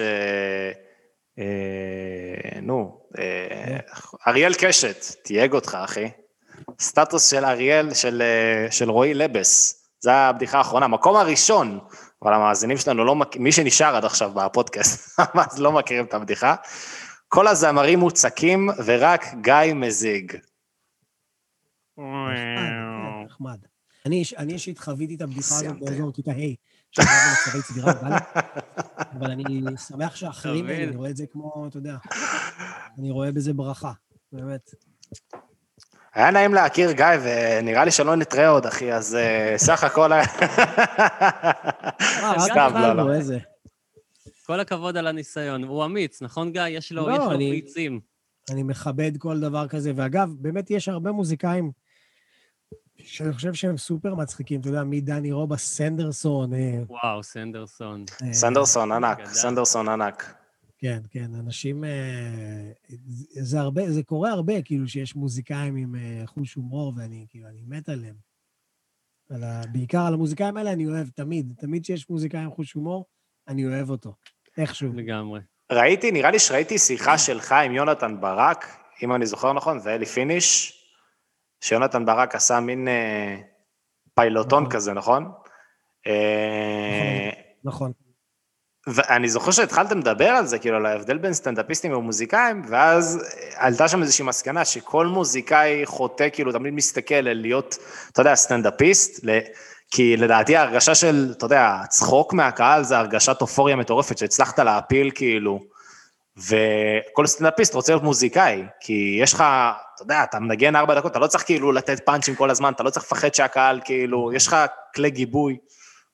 [1.42, 3.78] אה, נו, אה,
[4.28, 6.10] אריאל קשת, תייג אותך, אחי.
[6.80, 9.78] סטטוס של אריאל, של, אה, של רועי לבס.
[10.02, 10.88] זו הבדיחה האחרונה.
[10.88, 11.80] מקום הראשון,
[12.24, 15.20] אבל המאזינים שלנו לא מכירים, מי שנשאר עד עכשיו בפודקאסט,
[15.52, 16.56] אז לא מכירים את הבדיחה.
[17.28, 20.34] כל הזמרים מוצקים ורק גיא מזיג.
[23.26, 23.58] נחמד.
[24.06, 25.80] אני איש- אני אישית חוויתי את הבדיחה הזאת.
[25.80, 26.56] באזור כיתה ה',
[26.92, 28.18] שעבדנו במצבי צבירה, אבל-
[29.20, 29.44] אבל אני
[29.88, 30.70] שמח שאחרים.
[30.70, 31.96] אני רואה את זה כמו, אתה יודע,
[33.00, 33.92] אני רואה בזה ברכה,
[34.32, 34.70] באמת.
[36.14, 40.24] היה נעים להכיר גיא, ונראה לי שלא נתראה עוד, אחי, אז אה, סך הכל היה...
[40.24, 41.52] אה,
[42.34, 43.04] רק סתם, לא, לא.
[44.46, 45.64] כל הכבוד על הניסיון.
[45.64, 46.62] הוא אמיץ, נכון, גיא?
[46.68, 48.00] יש לו לא, יש לו אני- ביצים.
[48.52, 51.72] אני מכבד כל דבר כזה, ואגב, באמת יש הרבה מוזיקאים
[53.06, 56.54] שאני חושב שהם סופר מצחיקים, אתה יודע, מדני רובה, סנדרסון.
[56.54, 58.06] אה, וואו, סנדרסון.
[58.24, 59.28] אה, סנדרסון ענק, גדל.
[59.30, 60.36] סנדרסון ענק.
[60.78, 61.84] כן, כן, אנשים...
[61.84, 61.90] אה,
[63.08, 67.48] זה- זה הרבה, זה קורה הרבה, כאילו, שיש מוזיקאים עם אה, חוש הומור, ואני, כאילו,
[67.48, 68.16] אני מת עליהם.
[69.30, 71.54] על ה, בעיקר על המוזיקאים האלה אני אוהב, תמיד.
[71.58, 73.06] תמיד שיש מוזיקאי עם חוש הומור,
[73.48, 74.14] אני אוהב אותו.
[74.58, 74.94] איכשהו.
[74.94, 75.40] לגמרי.
[75.72, 78.66] ראיתי, נראה לי שראיתי שיחה שלך עם יונתן ברק,
[79.04, 80.78] אם אני זוכר נכון, ואלי פיניש,
[81.62, 83.36] שיונתן ברק עשה מין אה,
[84.16, 84.74] פיילוטון נכון.
[84.74, 85.32] כזה, נכון?
[86.08, 87.30] אה,
[87.64, 87.92] נכון.
[88.88, 94.02] ואני זוכר שהתחלתם לדבר על זה, כאילו, על ההבדל בין סטנדאפיסטים ומוזיקאים, ואז עלתה שם
[94.02, 97.78] איזושהי מסקנה שכל מוזיקאי חוטא, כאילו, תמיד מסתכל על להיות,
[98.12, 99.40] אתה יודע, סטנדאפיסט, ל-
[99.92, 105.60] כי לדעתי ההרגשה של, אתה יודע, צחוק מהקהל זה הרגשת אופוריה מטורפת, שהצלחת להפיל, כאילו,
[106.38, 109.44] וכל סטנדאפיסט רוצה להיות מוזיקאי, כי יש לך,
[109.96, 112.84] אתה יודע, אתה מנגן ארבע דקות, אתה לא צריך כאילו לתת פאנצ'ים כל הזמן, אתה
[112.84, 114.56] לא צריך לפחד שהקהל, כאילו, יש לך
[114.96, 115.58] כלי גיבוי.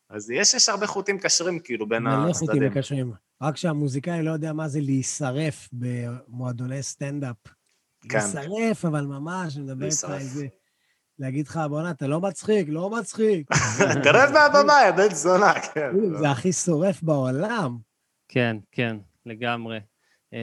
[0.09, 2.71] אז יש, יש הרבה חוטים קשרים, כאילו, בין מלא חוטים הצדדים.
[2.71, 3.13] מקשרים.
[3.41, 7.35] רק שהמוזיקאי לא יודע מה זה להישרף במועדוני סטנדאפ.
[8.09, 8.19] כן.
[8.19, 10.21] להישרף, אבל ממש, אני מדבר איתך להישרף.
[10.21, 10.47] איזה...
[11.19, 13.49] להגיד לך, בואנה, אתה לא מצחיק, לא מצחיק.
[14.03, 15.91] תרד מהבמה, יא בן זונה, כן.
[16.19, 17.77] זה הכי שורף בעולם.
[18.27, 19.79] כן, כן, לגמרי.
[20.33, 20.39] אה,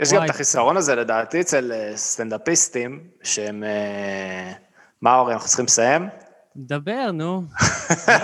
[0.00, 3.64] יש גם את החיסרון הזה, לדעתי, אצל אה, סטנדאפיסטים, שהם...
[3.64, 4.52] אה,
[5.02, 6.08] מה, אורי, אנחנו צריכים לסיים?
[6.56, 7.42] דבר, נו.
[8.08, 8.14] לא,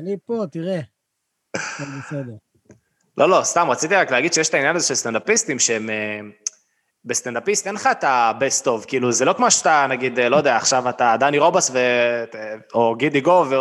[0.00, 0.80] אני- פה, תראה.
[1.98, 2.32] בסדר.
[3.18, 5.90] לא, לא, סתם, רציתי רק להגיד שיש את העניין הזה של סטנדאפיסטים, שהם...
[7.06, 10.36] אה, בסטנדאפיסט אין לך את ה-best of, כאילו, זה לא כמו שאתה, נגיד, אה, לא
[10.36, 11.78] יודע, עכשיו אתה דני רובס ו...
[12.74, 13.54] או גידי גוב, ו...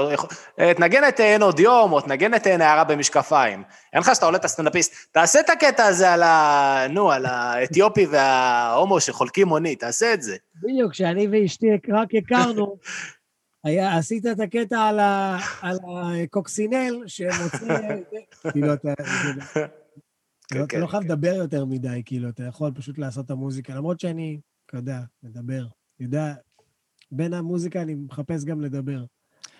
[0.59, 3.63] אה, תנגן את אה, אין עוד יום, או תנגן את אה, נערה במשקפיים.
[3.93, 6.87] אין לך שאתה עולה את הסטנדאפיסט, תעשה את הקטע הזה על ה...
[6.89, 10.35] נו, על האתיופי וההומו שחולקים מונית, תעשה את זה.
[10.63, 12.77] בדיוק, כשאני ואשתי רק הכרנו,
[13.63, 15.77] היה, עשית את הקטע על, ה, על
[16.23, 17.67] הקוקסינל שמוציא...
[20.47, 21.09] כן, אתה כן, לא חייב כן.
[21.09, 25.67] לדבר יותר מדי, כאילו, אתה יכול פשוט לעשות את המוזיקה, למרות שאני, אתה יודע, מדבר.
[25.99, 26.33] יודע,
[27.11, 29.05] בין המוזיקה אני מחפש גם לדבר.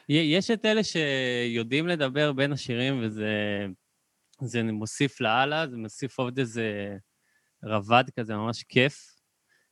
[0.10, 3.30] יש את אלה שיודעים לדבר בין השירים, וזה
[4.42, 6.98] זה מוסיף לאללה, זה מוסיף עוד איזה
[7.64, 9.16] רבד כזה, ממש כיף.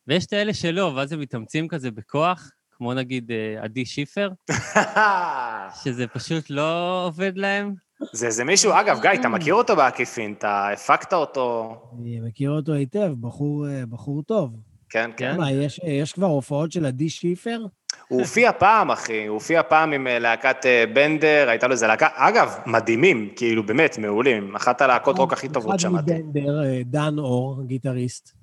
[0.07, 4.29] ויש את האלה שלא, ואז הם מתאמצים כזה בכוח, כמו נגיד אה, עדי שיפר,
[5.83, 7.73] שזה פשוט לא עובד להם.
[8.11, 12.73] זה איזה מישהו, אגב, גיא, אתה מכיר אותו בעקיפין, אתה הפקת אותו, אני מכיר אותו
[12.73, 14.55] היטב, בחור, אה, בחור טוב.
[14.89, 15.37] כן, כן.
[15.37, 17.65] מה, יש, יש כבר הופעות של עדי שיפר?
[18.07, 21.87] הוא הופיע פעם, אחי, הוא הופיע פעם עם אה, להקת אה, בנדר, הייתה לו איזה
[21.87, 24.55] להקה, אגב, מדהימים, כאילו, באמת, מעולים.
[24.55, 26.13] אחת הלהקות רוק הכי טובות אחד שמעתי.
[26.13, 28.33] מבנדר, אה, דן אור, גיטריסט,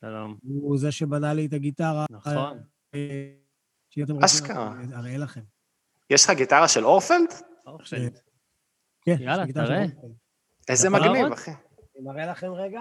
[0.00, 0.36] שלום.
[0.42, 2.04] הוא זה שבנה לי את הגיטרה.
[2.10, 2.58] נכון.
[4.24, 4.72] אשכרה.
[4.94, 5.40] אראה לכם.
[6.10, 7.34] יש לך גיטרה של אורפלד?
[7.66, 8.18] אורפלד.
[9.06, 9.84] כן, יאללה, תראה.
[10.68, 11.32] איזה מגניב?
[11.32, 11.50] אחי.
[11.50, 12.80] אני מראה לכם רגע.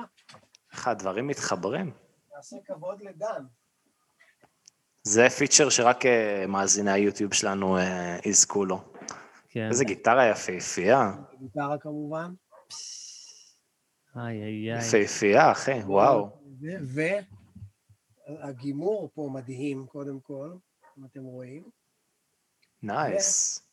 [0.74, 1.92] איך הדברים מתחברים.
[2.36, 3.46] נעשה כבוד לדן.
[5.04, 8.84] זה פיצ'ר שרק אה, מאזיני היוטיוב שלנו אה, יזכו לו.
[9.50, 9.68] כן.
[9.70, 11.12] איזה גיטרה יפהפייה.
[11.40, 12.34] גיטרה כמובן.
[14.16, 14.80] איי, איי, איי.
[14.80, 16.30] יפהפייה, אחי, וואו.
[18.28, 20.54] והגימור פה מדהים, קודם כל,
[20.98, 21.64] אם אתם רואים.
[22.84, 23.65] נייס.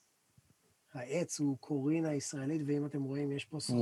[0.95, 3.80] העץ הוא קורינה ישראלית, ואם אתם רואים, יש פה סרטים.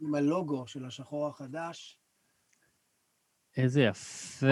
[0.00, 1.98] עם הלוגו של השחור החדש.
[3.56, 4.46] איזה יפה.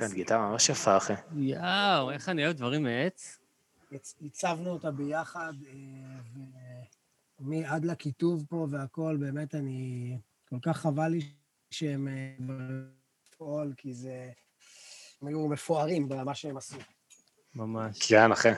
[0.00, 0.14] כן.
[0.14, 1.12] גיטרה ממש יפה, אחי.
[1.36, 3.38] יואו, איך אני אוהב דברים מעץ.
[3.92, 6.20] הצ- הצבנו אותה ביחד, אה,
[7.38, 10.18] ועד לכיתוב פה והכל, באמת אני...
[10.48, 11.20] כל כך חבל לי
[11.70, 12.34] שהם אה,
[13.26, 14.30] בפועל, כי זה...
[15.22, 16.76] הם היו מפוארים במה שהם עשו.
[17.54, 17.98] ממש.
[18.08, 18.48] כן, אחי.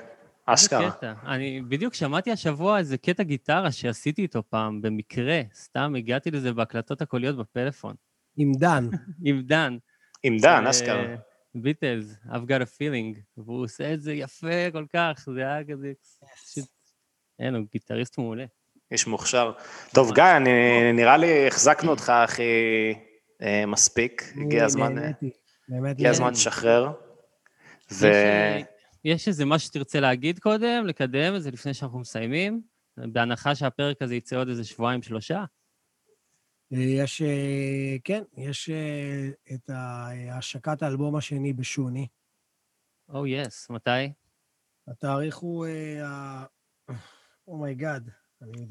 [0.54, 0.90] אשכרה.
[0.90, 1.12] קטע.
[1.26, 5.40] אני בדיוק שמעתי השבוע איזה קטע גיטרה שעשיתי איתו פעם, במקרה.
[5.54, 7.94] סתם הגעתי לזה בהקלטות הקוליות בפלאפון.
[8.36, 8.88] עם דן.
[9.24, 9.76] עם דן.
[10.22, 11.14] עם דן, אשכרה.
[11.54, 13.20] ביטלס, I've got a feeling.
[13.36, 15.92] והוא עושה את זה יפה כל כך, זה היה כזה...
[16.50, 16.64] פשוט...
[17.38, 18.44] אין, הוא גיטריסט מעולה.
[18.90, 19.52] איש מוכשר.
[19.94, 22.42] טוב, גיא, אני- נראה לי החזקנו אותך, אחי,
[23.42, 24.32] אה, מספיק.
[24.46, 24.94] הגיע הזמן,
[25.68, 26.30] באמת הגיע הזמן.
[26.32, 26.92] לשחרר.
[29.04, 32.62] יש, איזה משהו שתרצה להגיד קודם, לקדם את זה לפני שאנחנו מסיימים?
[32.96, 35.44] בהנחה שהפרק הזה יצא עוד איזה שבועיים, שלושה?
[36.72, 39.70] אה, יש, אה, כן, יש אה, את
[40.32, 42.06] השקת האלבום השני בשוני.
[43.08, 44.12] או oh, yes, מתי?
[44.88, 45.66] התאריך הוא...
[47.48, 48.10] oh my god.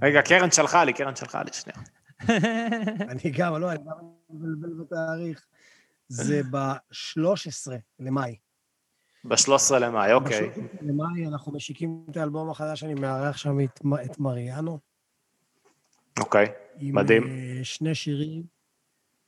[0.02, 1.80] רגע, קרן שלחה לי, קרן שלחה לי, שנייה.
[3.12, 3.98] אני גם, לא, אני גם
[4.30, 5.48] מבלבל בתאריך.
[6.08, 8.36] זה ב-13 למאי.
[9.28, 10.50] ב-13 למאי, אוקיי.
[10.50, 14.80] ב-13 למאי אנחנו משיקים את האלבום החדש, אני מארח שם את, את מריאנו.
[16.20, 16.46] אוקיי.
[16.80, 17.24] עם מדהים.
[17.28, 18.44] אה, שני שירים,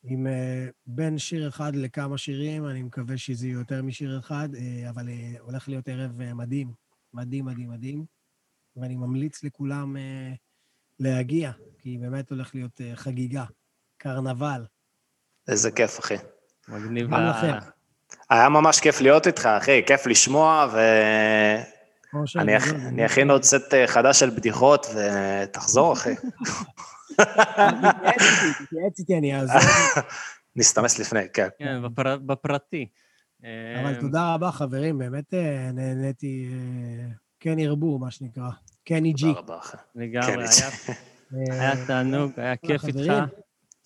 [0.04, 4.90] עם אה, בין שיר אחד לכמה שירים, אני מקווה שזה יהיה יותר משיר אחד, אה,
[4.90, 5.08] אבל
[5.40, 6.74] הולך להיות ערב מדהים,
[7.14, 8.06] מדהים, מדהים, מדהים,
[8.76, 9.96] ואני ממליץ לכולם
[11.00, 13.46] להגיע, כי באמת הולך להיות חגיגה,
[13.98, 14.66] קרנבל.
[15.48, 16.16] איזה כיף, אחי.
[16.68, 17.79] מגניב גם לכם.
[18.30, 20.68] היה ממש כיף להיות איתך, אחי, כיף לשמוע,
[22.36, 26.16] ואני אכ- אני אכין עוד סט אה, חדש של בדיחות, ותחזור, אחי.
[27.14, 29.56] תתייעץ איתי, תתייעץ איתי, אני אעזור.
[30.56, 31.48] נסתמס לפני, כן.
[31.60, 32.18] כן, בפר...
[32.18, 32.88] בפרטי.
[33.44, 33.50] אבל
[33.96, 37.08] אה, תודה רבה, חברים, באמת אה, נהניתי, אה,
[37.40, 38.50] כן ירבו, מה שנקרא.
[38.86, 39.26] כן איג'י.
[39.28, 39.78] תודה רבה, אחי.
[39.96, 40.94] לגמרי, כן,
[41.52, 43.14] היה תענוג, היה כיף איתך.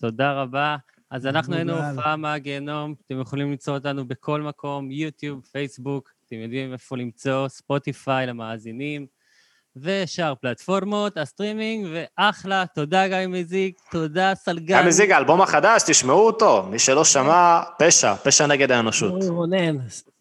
[0.00, 0.76] תודה רבה.
[1.10, 1.72] אז אנחנו היינו.
[1.72, 8.26] הופעה מהגיהנום, אתם יכולים למצוא אותנו בכל מקום, יוטיוב, פייסבוק, אתם יודעים איפה למצוא, ספוטיפיי
[8.26, 9.06] למאזינים.
[9.76, 14.78] ושאר פלטפורמות הסטרימינג, ואחלה, תודה גיא מזיג, תודה סלגן.
[14.78, 16.62] גם מזיג, האלבום החדש, תשמעו אותו.
[16.70, 19.22] מי שלא שמע, פשע, פשע נגד האנושות.
[19.28, 19.76] רונן,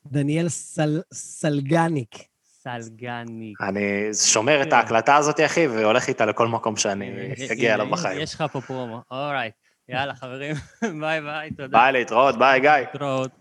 [0.05, 2.15] דניאל סל- סלגניק.
[2.63, 3.53] סלגני.
[3.61, 3.81] אני
[4.13, 8.21] שומר את ההקלטה הזאת, אחי, והולך איתה לכל מקום שאני אה, אגיע אליו בחיים.
[8.21, 9.53] יש לך פה פרומו, alright.
[9.89, 10.55] יאללה, חברים,
[11.01, 11.77] ביי ביי, תודה.
[11.77, 12.69] ביי, להתראות, ביי, גיא.
[12.71, 13.31] להתראות.